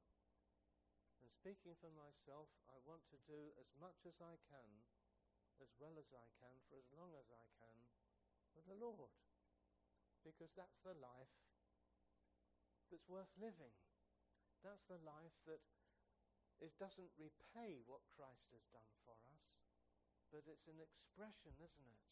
And 1.20 1.28
speaking 1.28 1.76
for 1.76 1.92
myself, 1.92 2.48
I 2.70 2.78
want 2.88 3.04
to 3.12 3.18
do 3.28 3.52
as 3.60 3.68
much 3.76 4.06
as 4.08 4.16
I 4.22 4.40
can, 4.48 4.70
as 5.60 5.70
well 5.76 5.98
as 5.98 6.08
I 6.14 6.26
can, 6.40 6.56
for 6.70 6.78
as 6.80 6.88
long 6.94 7.12
as 7.18 7.28
I 7.28 7.46
can, 7.58 7.78
for 8.54 8.62
the 8.64 8.78
Lord. 8.78 9.12
Because 10.24 10.54
that's 10.56 10.80
the 10.82 10.96
life 10.96 11.34
that's 12.88 13.06
worth 13.10 13.30
living. 13.36 13.74
That's 14.64 14.82
the 14.88 14.98
life 15.04 15.36
that 15.46 15.62
it 16.58 16.74
doesn't 16.78 17.14
repay 17.14 17.78
what 17.86 18.02
Christ 18.18 18.50
has 18.50 18.66
done 18.74 18.90
for 19.06 19.14
us, 19.30 19.57
but 20.28 20.44
it's 20.48 20.68
an 20.68 20.80
expression, 20.80 21.56
isn't 21.58 21.90
it, 21.90 22.04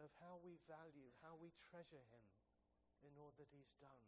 of 0.00 0.10
how 0.18 0.40
we 0.40 0.58
value, 0.64 1.12
how 1.22 1.38
we 1.38 1.54
treasure 1.70 2.02
him 2.10 2.26
in 3.04 3.14
all 3.20 3.36
that 3.36 3.52
he's 3.52 3.76
done. 3.78 4.04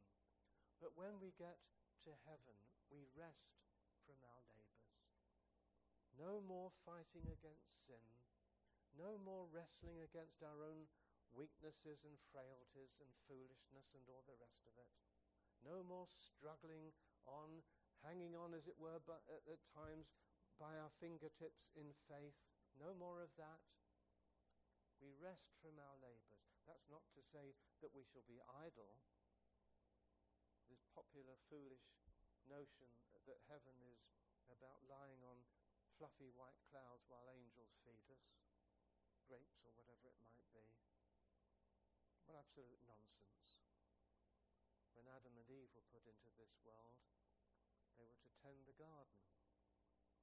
But 0.81 0.97
when 0.97 1.21
we 1.21 1.37
get 1.37 1.61
to 2.09 2.13
heaven, 2.25 2.57
we 2.89 3.09
rest 3.17 3.61
from 4.05 4.19
our 4.25 4.43
labors. 4.49 4.97
No 6.17 6.41
more 6.41 6.73
fighting 6.85 7.29
against 7.29 7.85
sin. 7.85 8.05
No 8.97 9.21
more 9.21 9.45
wrestling 9.53 10.01
against 10.01 10.41
our 10.41 10.65
own 10.65 10.89
weaknesses 11.37 12.09
and 12.09 12.17
frailties 12.33 12.97
and 12.97 13.13
foolishness 13.29 13.93
and 13.93 14.09
all 14.09 14.25
the 14.25 14.41
rest 14.41 14.65
of 14.65 14.73
it. 14.81 14.89
No 15.61 15.85
more 15.85 16.09
struggling 16.09 16.97
on, 17.29 17.61
hanging 18.01 18.33
on, 18.33 18.57
as 18.57 18.65
it 18.65 18.81
were, 18.81 19.03
but 19.05 19.21
at, 19.29 19.45
at 19.45 19.61
times 19.77 20.17
by 20.57 20.81
our 20.81 20.93
fingertips 20.97 21.69
in 21.77 21.93
faith. 22.09 22.41
No 22.77 22.93
more 22.93 23.25
of 23.25 23.33
that. 23.41 23.65
We 25.01 25.17
rest 25.17 25.57
from 25.61 25.81
our 25.81 25.97
labours. 26.01 26.57
That's 26.69 26.89
not 26.89 27.05
to 27.17 27.23
say 27.25 27.57
that 27.81 27.93
we 27.97 28.05
shall 28.05 28.25
be 28.29 28.41
idle. 28.49 29.01
This 30.69 30.85
popular, 30.93 31.37
foolish 31.49 31.85
notion 32.45 32.93
that 33.27 33.43
heaven 33.49 33.75
is 33.83 34.01
about 34.53 34.85
lying 34.87 35.21
on 35.25 35.41
fluffy 35.97 36.29
white 36.37 36.61
clouds 36.69 37.09
while 37.09 37.33
angels 37.33 37.75
feed 37.83 38.07
us, 38.13 38.29
grapes 39.25 39.65
or 39.65 39.73
whatever 39.75 40.13
it 40.13 40.21
might 40.21 40.45
be. 40.53 40.69
What 42.29 42.37
absolute 42.37 42.83
nonsense. 42.85 43.63
When 44.93 45.09
Adam 45.09 45.35
and 45.39 45.49
Eve 45.49 45.73
were 45.73 45.93
put 45.93 46.05
into 46.05 46.31
this 46.37 46.57
world, 46.61 47.01
they 47.97 48.05
were 48.05 48.21
to 48.21 48.33
tend 48.43 48.69
the 48.69 48.77
garden. 48.77 49.23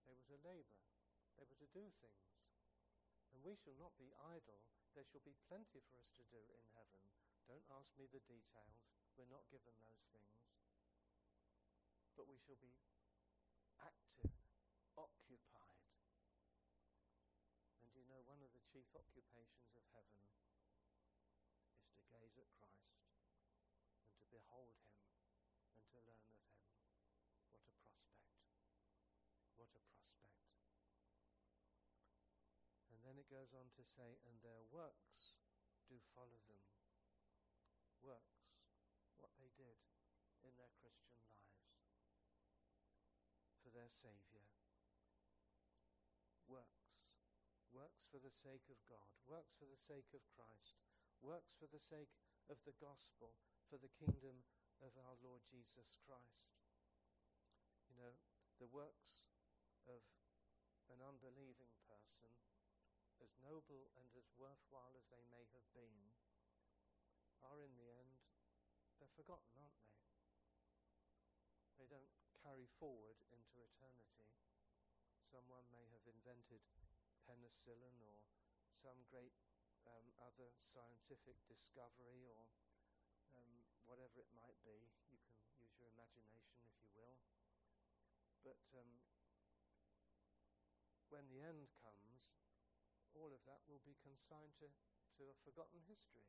They 0.05 0.13
were 0.13 0.27
to 0.29 0.37
labour. 0.45 0.83
They 1.37 1.45
were 1.45 1.59
to 1.59 1.69
do 1.73 1.85
things. 2.01 2.29
And 3.33 3.41
we 3.41 3.57
shall 3.57 3.77
not 3.81 3.97
be 3.97 4.13
idle. 4.13 4.61
There 4.93 5.05
shall 5.09 5.25
be 5.25 5.33
plenty 5.49 5.81
for 5.89 5.97
us 5.97 6.13
to 6.17 6.23
do 6.29 6.41
in 6.53 6.63
heaven. 6.77 7.01
Don't 7.49 7.65
ask 7.73 7.89
me 7.97 8.05
the 8.07 8.21
details. 8.29 8.77
We're 9.17 9.29
not 9.29 9.49
given 9.49 9.73
those 9.81 10.05
things. 10.13 10.37
But 12.13 12.29
we 12.29 12.37
shall 12.37 12.61
be 12.61 12.77
active, 13.81 14.29
occupied. 14.93 15.89
And 17.81 17.89
you 17.97 18.05
know, 18.05 18.21
one 18.29 18.45
of 18.45 18.53
the 18.53 18.63
chief 18.69 18.85
occupations 18.93 19.73
of 19.73 19.83
heaven 19.97 20.29
is 21.81 21.89
to 21.97 22.01
gaze 22.13 22.37
at 22.37 22.53
Christ 22.53 23.01
and 24.05 24.13
to 24.21 24.25
behold 24.29 24.77
him 24.85 25.01
and 25.73 25.85
to 25.89 25.99
learn 26.05 26.29
of 26.29 26.45
him. 26.45 26.77
What 27.49 27.65
a 27.65 27.73
prospect. 27.81 28.37
What 29.57 29.73
a 29.73 29.81
prospect. 29.89 30.62
Then 33.03 33.19
it 33.19 33.27
goes 33.27 33.51
on 33.51 33.67
to 33.75 33.83
say, 33.83 34.15
and 34.23 34.39
their 34.39 34.63
works 34.71 35.35
do 35.91 35.99
follow 36.15 36.39
them. 36.47 36.63
Works, 37.99 38.47
what 39.19 39.35
they 39.35 39.51
did 39.59 39.75
in 40.43 40.55
their 40.55 40.71
Christian 40.79 41.19
lives 41.27 41.67
for 43.59 43.71
their 43.75 43.91
Saviour. 43.91 44.47
Works. 46.47 47.19
Works 47.75 48.07
for 48.07 48.23
the 48.23 48.31
sake 48.31 48.67
of 48.71 48.79
God. 48.87 49.11
Works 49.27 49.55
for 49.59 49.67
the 49.67 49.79
sake 49.79 50.11
of 50.15 50.23
Christ. 50.31 50.79
Works 51.19 51.55
for 51.55 51.67
the 51.67 51.79
sake 51.79 52.11
of 52.51 52.59
the 52.63 52.75
gospel, 52.79 53.35
for 53.67 53.79
the 53.79 53.91
kingdom 53.99 54.43
of 54.83 54.95
our 54.99 55.15
Lord 55.23 55.43
Jesus 55.47 55.95
Christ. 56.03 56.55
You 57.87 57.95
know, 57.95 58.15
the 58.59 58.67
works 58.67 59.31
of 59.87 60.03
an 60.91 60.99
unbelieving 60.99 61.71
person 61.87 62.31
as 63.23 63.31
noble 63.39 63.87
and 63.95 64.11
as 64.19 64.27
worthwhile 64.35 64.93
as 64.99 65.07
they 65.07 65.23
may 65.31 65.47
have 65.55 65.63
been, 65.71 66.11
are 67.39 67.63
in 67.63 67.71
the 67.79 67.87
end, 67.87 68.19
they're 68.99 69.15
forgotten, 69.15 69.55
aren't 69.55 69.79
they? 69.79 69.95
They 71.79 71.87
don't 71.87 72.11
carry 72.43 72.67
forward 72.79 73.19
into 73.31 73.63
eternity. 73.63 74.27
Someone 75.23 75.63
may 75.71 75.87
have 75.95 76.03
invented 76.05 76.61
penicillin 77.23 77.95
or 78.03 78.19
some 78.75 78.99
great 79.07 79.35
um, 79.87 80.11
other 80.19 80.51
scientific 80.59 81.39
discovery 81.47 82.27
or 82.27 82.43
um, 83.39 83.51
whatever 83.87 84.19
it 84.19 84.31
might 84.35 84.59
be. 84.67 84.91
You 85.11 85.19
can 85.23 85.35
use 85.55 85.75
your 85.79 85.87
imagination 85.91 86.59
if 86.63 86.75
you 86.79 86.91
will. 86.95 87.19
But 88.43 88.59
um, 88.75 88.99
when 91.11 91.27
the 91.29 91.39
end 91.43 91.69
comes, 91.77 91.82
all 93.23 93.31
of 93.31 93.47
that 93.47 93.63
will 93.71 93.79
be 93.87 93.95
consigned 94.03 94.51
to, 94.59 94.67
to 95.15 95.31
a 95.31 95.41
forgotten 95.47 95.79
history. 95.87 96.27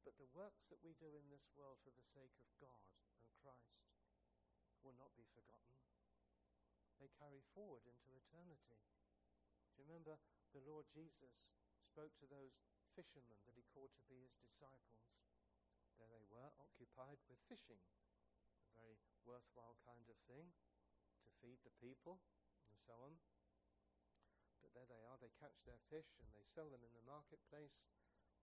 But 0.00 0.16
the 0.16 0.32
works 0.32 0.72
that 0.72 0.80
we 0.80 0.96
do 0.96 1.12
in 1.12 1.28
this 1.28 1.44
world 1.52 1.76
for 1.84 1.92
the 1.92 2.08
sake 2.16 2.32
of 2.40 2.48
God 2.56 2.88
and 3.20 3.28
Christ 3.44 3.92
will 4.80 4.96
not 4.96 5.12
be 5.12 5.28
forgotten. 5.36 5.76
They 6.96 7.12
carry 7.20 7.44
forward 7.52 7.84
into 7.84 8.16
eternity. 8.16 8.80
Do 9.76 9.84
you 9.84 9.84
remember 9.84 10.16
the 10.56 10.64
Lord 10.64 10.88
Jesus 10.88 11.52
spoke 11.84 12.16
to 12.24 12.30
those 12.32 12.64
fishermen 12.96 13.36
that 13.44 13.52
he 13.52 13.68
called 13.76 13.92
to 14.00 14.08
be 14.08 14.24
his 14.24 14.40
disciples? 14.40 15.04
There 16.00 16.08
they 16.08 16.24
were, 16.32 16.48
occupied 16.56 17.20
with 17.28 17.44
fishing, 17.44 17.84
a 18.64 18.72
very 18.72 18.96
worthwhile 19.28 19.76
kind 19.84 20.08
of 20.08 20.16
thing 20.24 20.48
to 21.28 21.30
feed 21.44 21.60
the 21.60 21.76
people 21.76 22.24
and 22.72 22.80
so 22.80 22.96
on. 23.04 23.20
But 24.68 24.84
there 24.84 25.00
they 25.00 25.04
are, 25.08 25.16
they 25.16 25.32
catch 25.40 25.64
their 25.64 25.80
fish 25.88 26.20
and 26.20 26.28
they 26.36 26.44
sell 26.44 26.68
them 26.68 26.84
in 26.84 26.92
the 26.92 27.08
marketplace, 27.08 27.80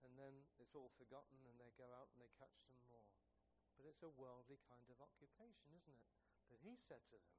and 0.02 0.18
then 0.18 0.42
it's 0.58 0.74
all 0.74 0.90
forgotten 0.98 1.38
and 1.46 1.54
they 1.54 1.70
go 1.78 1.86
out 1.94 2.10
and 2.10 2.18
they 2.18 2.34
catch 2.34 2.66
some 2.66 2.82
more. 2.90 3.06
But 3.78 3.86
it's 3.86 4.02
a 4.02 4.10
worldly 4.10 4.58
kind 4.66 4.90
of 4.90 4.98
occupation, 4.98 5.70
isn't 5.70 5.94
it? 5.94 6.10
But 6.50 6.58
he 6.66 6.74
said 6.74 7.06
to 7.14 7.18
them, 7.22 7.38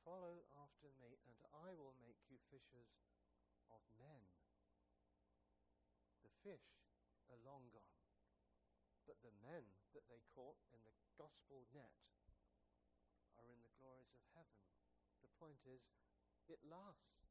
Follow 0.00 0.48
after 0.56 0.88
me, 0.96 1.20
and 1.28 1.36
I 1.52 1.76
will 1.76 1.92
make 2.00 2.24
you 2.32 2.40
fishers 2.48 2.88
of 3.68 3.84
men. 4.00 4.24
The 6.24 6.32
fish 6.40 6.72
are 7.28 7.36
long 7.44 7.68
gone, 7.68 8.00
but 9.04 9.20
the 9.20 9.36
men 9.44 9.68
that 9.92 10.08
they 10.08 10.24
caught 10.32 10.56
in 10.72 10.80
the 10.88 10.96
gospel 11.20 11.68
net 11.76 11.92
are 13.36 13.52
in 13.52 13.60
the 13.60 13.76
glories 13.76 14.16
of 14.16 14.24
heaven. 14.32 14.56
The 15.20 15.36
point 15.36 15.60
is, 15.68 15.84
it 16.48 16.64
lasts 16.64 17.27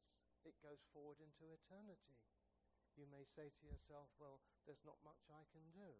it 0.48 0.56
goes 0.64 0.80
forward 0.96 1.20
into 1.20 1.52
eternity. 1.52 2.16
You 2.96 3.04
may 3.06 3.28
say 3.28 3.52
to 3.52 3.64
yourself, 3.68 4.08
well, 4.16 4.40
there's 4.64 4.82
not 4.82 4.98
much 5.04 5.28
I 5.28 5.44
can 5.52 5.68
do. 5.70 5.92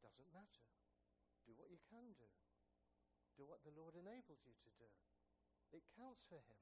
Doesn't 0.00 0.32
matter. 0.34 0.66
Do 1.44 1.54
what 1.54 1.70
you 1.70 1.78
can 1.86 2.16
do. 2.16 2.30
Do 3.36 3.44
what 3.46 3.62
the 3.62 3.76
Lord 3.76 3.94
enables 3.94 4.42
you 4.48 4.56
to 4.56 4.72
do. 4.80 4.90
It 5.70 5.84
counts 5.94 6.24
for 6.26 6.42
him. 6.42 6.60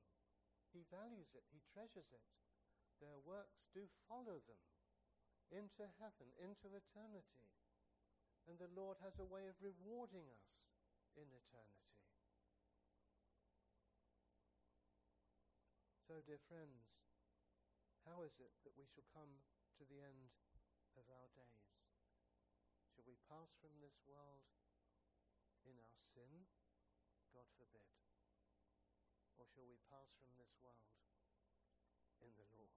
He 0.71 0.87
values 0.87 1.33
it. 1.35 1.47
He 1.51 1.63
treasures 1.73 2.13
it. 2.13 2.27
Their 3.01 3.19
works 3.23 3.71
do 3.73 3.89
follow 4.07 4.39
them 4.45 4.63
into 5.51 5.89
heaven, 5.99 6.31
into 6.39 6.71
eternity. 6.77 7.51
And 8.47 8.61
the 8.61 8.71
Lord 8.71 9.01
has 9.03 9.19
a 9.19 9.27
way 9.27 9.51
of 9.51 9.59
rewarding 9.59 10.31
us 10.31 10.75
in 11.17 11.27
eternity. 11.27 12.00
So, 16.11 16.19
dear 16.27 16.43
friends, 16.51 16.91
how 18.03 18.27
is 18.27 18.43
it 18.43 18.51
that 18.67 18.75
we 18.75 18.83
shall 18.83 19.07
come 19.15 19.47
to 19.79 19.87
the 19.87 20.03
end 20.03 20.35
of 20.99 21.07
our 21.07 21.31
days? 21.39 21.71
Shall 22.91 23.07
we 23.07 23.15
pass 23.31 23.55
from 23.63 23.79
this 23.79 23.95
world 24.11 24.43
in 25.63 25.79
our 25.79 25.95
sin? 25.95 26.51
God 27.31 27.47
forbid. 27.55 27.87
Or 29.39 29.47
shall 29.47 29.71
we 29.71 29.79
pass 29.87 30.11
from 30.19 30.35
this 30.35 30.51
world 30.59 30.83
in 32.19 32.35
the 32.35 32.51
Lord? 32.51 32.75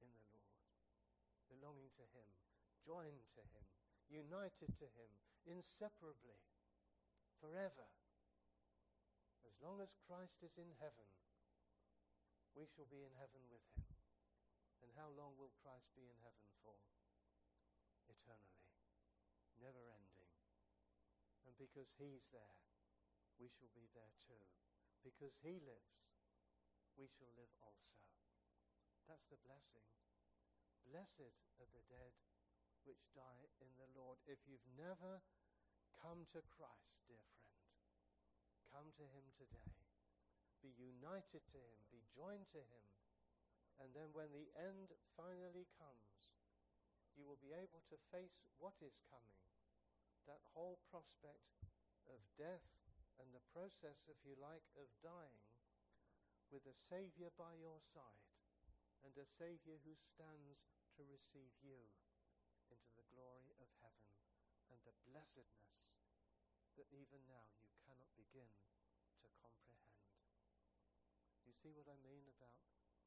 In 0.00 0.08
the 0.08 0.24
Lord. 0.32 0.56
Belonging 1.52 1.92
to 2.00 2.08
Him, 2.16 2.32
joined 2.80 3.28
to 3.36 3.44
Him, 3.52 3.68
united 4.08 4.72
to 4.80 4.88
Him, 4.88 5.12
inseparably, 5.44 6.48
forever. 7.44 7.92
As 9.44 9.60
long 9.60 9.84
as 9.84 9.92
Christ 10.08 10.40
is 10.40 10.56
in 10.56 10.72
heaven, 10.80 11.12
we 12.54 12.70
shall 12.70 12.86
be 12.86 13.02
in 13.02 13.14
heaven 13.18 13.42
with 13.50 13.66
him. 13.74 13.90
And 14.82 14.94
how 14.94 15.10
long 15.10 15.34
will 15.34 15.50
Christ 15.58 15.90
be 15.98 16.06
in 16.06 16.18
heaven 16.22 16.46
for? 16.62 16.78
Eternally, 18.06 18.70
never 19.58 19.90
ending. 19.90 20.30
And 21.44 21.54
because 21.58 21.98
he's 21.98 22.30
there, 22.30 22.62
we 23.42 23.50
shall 23.50 23.70
be 23.74 23.90
there 23.90 24.14
too. 24.22 24.44
Because 25.02 25.34
he 25.42 25.58
lives, 25.60 26.14
we 26.94 27.10
shall 27.10 27.32
live 27.34 27.50
also. 27.58 28.06
That's 29.10 29.26
the 29.28 29.40
blessing. 29.42 29.84
Blessed 30.86 31.34
are 31.58 31.70
the 31.74 31.84
dead 31.90 32.14
which 32.86 33.10
die 33.16 33.50
in 33.60 33.72
the 33.80 33.90
Lord. 33.92 34.20
If 34.28 34.44
you've 34.46 34.68
never 34.78 35.24
come 35.90 36.28
to 36.36 36.40
Christ, 36.44 37.02
dear 37.08 37.24
friend, 37.34 37.56
come 38.68 38.92
to 39.00 39.04
him 39.10 39.26
today 39.34 39.83
be 40.64 40.72
united 40.80 41.44
to 41.52 41.60
Him, 41.60 41.76
be 41.92 42.00
joined 42.16 42.48
to 42.56 42.62
Him. 42.64 42.86
And 43.82 43.92
then 43.92 44.08
when 44.16 44.32
the 44.32 44.48
end 44.56 44.96
finally 45.18 45.68
comes, 45.76 46.32
you 47.12 47.28
will 47.28 47.38
be 47.42 47.52
able 47.52 47.84
to 47.92 48.08
face 48.08 48.48
what 48.56 48.78
is 48.80 49.04
coming. 49.12 49.42
That 50.24 50.40
whole 50.56 50.80
prospect 50.88 51.52
of 52.08 52.22
death 52.40 52.64
and 53.20 53.28
the 53.30 53.44
process, 53.52 54.08
if 54.08 54.18
you 54.24 54.34
like, 54.40 54.64
of 54.78 54.88
dying 55.04 55.42
with 56.48 56.64
a 56.70 56.74
Savior 56.74 57.34
by 57.34 57.54
your 57.58 57.82
side 57.82 58.30
and 59.02 59.12
a 59.20 59.26
Savior 59.26 59.76
who 59.84 59.94
stands 59.98 60.64
to 60.96 61.02
receive 61.04 61.52
you 61.60 61.82
into 62.70 62.90
the 62.96 63.06
glory 63.12 63.52
of 63.60 63.68
heaven 63.82 64.10
and 64.72 64.80
the 64.86 64.96
blessedness 65.06 65.92
that 66.74 66.90
even 66.90 67.22
now 67.30 67.46
you 67.62 67.74
cannot 67.86 68.10
begin 68.18 68.50
to 69.22 69.28
comprehend. 69.38 69.93
You 71.54 71.70
see 71.70 71.78
what 71.78 71.86
I 71.86 71.94
mean 72.02 72.26
about 72.26 72.58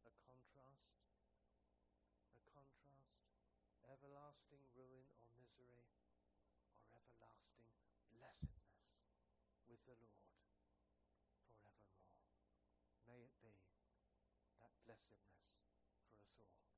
a 0.08 0.12
contrast? 0.24 0.96
A 2.32 2.40
contrast. 2.48 3.28
Everlasting 3.84 4.64
ruin 4.72 5.12
or 5.20 5.28
misery, 5.36 5.84
or 6.80 6.80
everlasting 6.96 7.76
blessedness 8.08 9.04
with 9.68 9.84
the 9.84 10.00
Lord 10.00 10.32
forevermore. 11.60 12.24
May 13.04 13.28
it 13.28 13.36
be 13.44 13.68
that 14.64 14.72
blessedness 14.88 15.60
for 16.32 16.48
us 16.48 16.56
all. 16.64 16.77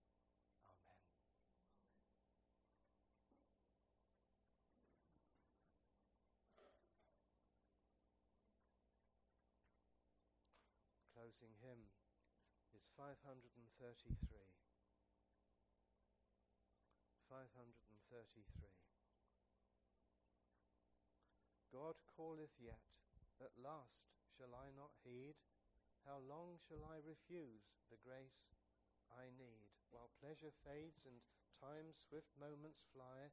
Closing 11.29 11.61
hymn 11.61 11.93
is 12.73 12.89
533. 12.97 13.45
533. 17.29 18.49
God 21.69 22.01
calleth 22.17 22.57
yet, 22.57 22.81
at 23.37 23.53
last 23.61 24.09
shall 24.33 24.57
I 24.57 24.73
not 24.73 24.89
heed? 25.05 25.37
How 26.01 26.17
long 26.17 26.57
shall 26.65 26.81
I 26.81 26.97
refuse 26.97 27.77
the 27.93 28.01
grace 28.01 28.49
I 29.13 29.29
need? 29.29 29.69
While 29.93 30.09
pleasure 30.17 30.57
fades 30.65 31.05
and 31.05 31.21
time's 31.61 32.09
swift 32.09 32.33
moments 32.41 32.81
fly, 32.89 33.29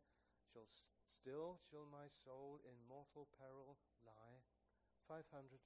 shall 0.53 0.69
still 1.09 1.65
shall 1.65 1.89
my 1.89 2.13
soul 2.13 2.61
in 2.61 2.77
mortal 2.85 3.25
peril 3.41 3.81
lie. 4.05 4.45
533. 5.09 5.65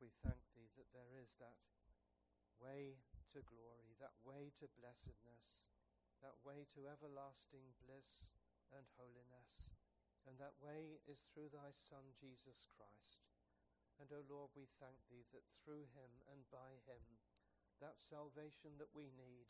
Is 0.00 0.16
that 0.24 0.40
there 0.92 1.14
is 1.20 1.36
that 1.38 1.60
way 2.58 3.00
to 3.32 3.40
glory, 3.46 3.96
that 4.00 4.16
way 4.26 4.50
to 4.58 4.66
blessedness, 4.80 5.70
that 6.24 6.36
way 6.44 6.66
to 6.76 6.88
everlasting 6.88 7.72
bliss 7.80 8.26
and 8.74 8.84
holiness. 8.96 9.76
And 10.28 10.36
that 10.36 10.56
way 10.60 11.00
is 11.08 11.24
through 11.32 11.48
thy 11.48 11.72
Son, 11.72 12.12
Jesus 12.20 12.68
Christ. 12.76 13.24
And, 13.96 14.08
O 14.12 14.20
Lord, 14.28 14.52
we 14.52 14.68
thank 14.80 14.96
thee 15.08 15.24
that 15.32 15.44
through 15.60 15.88
him 15.96 16.12
and 16.28 16.44
by 16.52 16.80
him, 16.88 17.20
that 17.80 18.00
salvation 18.00 18.76
that 18.76 18.92
we 18.92 19.12
need 19.16 19.48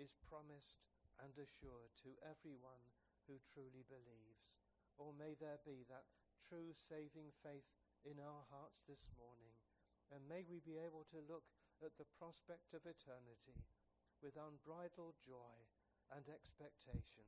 is 0.00 0.16
promised 0.28 0.84
and 1.20 1.32
assured 1.36 1.92
to 2.04 2.16
everyone 2.24 2.84
who 3.28 3.36
truly 3.52 3.84
believes. 3.88 4.56
Or 4.96 5.12
may 5.16 5.36
there 5.36 5.60
be 5.64 5.84
that 5.88 6.08
true 6.48 6.72
saving 6.72 7.32
faith 7.44 7.68
in 8.04 8.20
our 8.20 8.44
hearts 8.48 8.84
this 8.88 9.04
morning 9.16 9.55
and 10.12 10.22
may 10.26 10.46
we 10.46 10.62
be 10.62 10.78
able 10.78 11.04
to 11.10 11.22
look 11.26 11.46
at 11.82 11.94
the 11.98 12.08
prospect 12.16 12.72
of 12.72 12.86
eternity 12.86 13.60
with 14.22 14.38
unbridled 14.38 15.18
joy 15.20 15.56
and 16.12 16.24
expectation. 16.30 17.26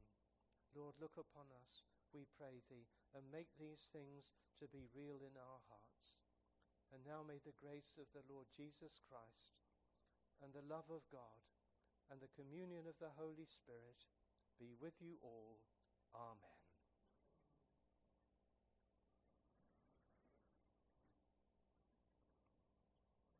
Lord, 0.72 0.96
look 1.00 1.16
upon 1.18 1.50
us, 1.64 1.84
we 2.14 2.28
pray 2.38 2.62
thee, 2.68 2.88
and 3.12 3.24
make 3.28 3.50
these 3.56 3.90
things 3.90 4.32
to 4.60 4.70
be 4.70 4.88
real 4.94 5.20
in 5.24 5.34
our 5.36 5.60
hearts. 5.68 6.14
And 6.92 7.04
now 7.04 7.20
may 7.26 7.40
the 7.42 7.56
grace 7.60 7.98
of 8.00 8.08
the 8.16 8.24
Lord 8.24 8.48
Jesus 8.54 9.00
Christ 9.04 9.52
and 10.40 10.54
the 10.54 10.64
love 10.64 10.88
of 10.88 11.04
God 11.12 11.44
and 12.08 12.20
the 12.20 12.32
communion 12.32 12.88
of 12.88 12.96
the 13.00 13.12
Holy 13.18 13.44
Spirit 13.44 14.08
be 14.56 14.72
with 14.80 14.96
you 15.00 15.20
all. 15.20 15.60
Amen. 16.14 16.57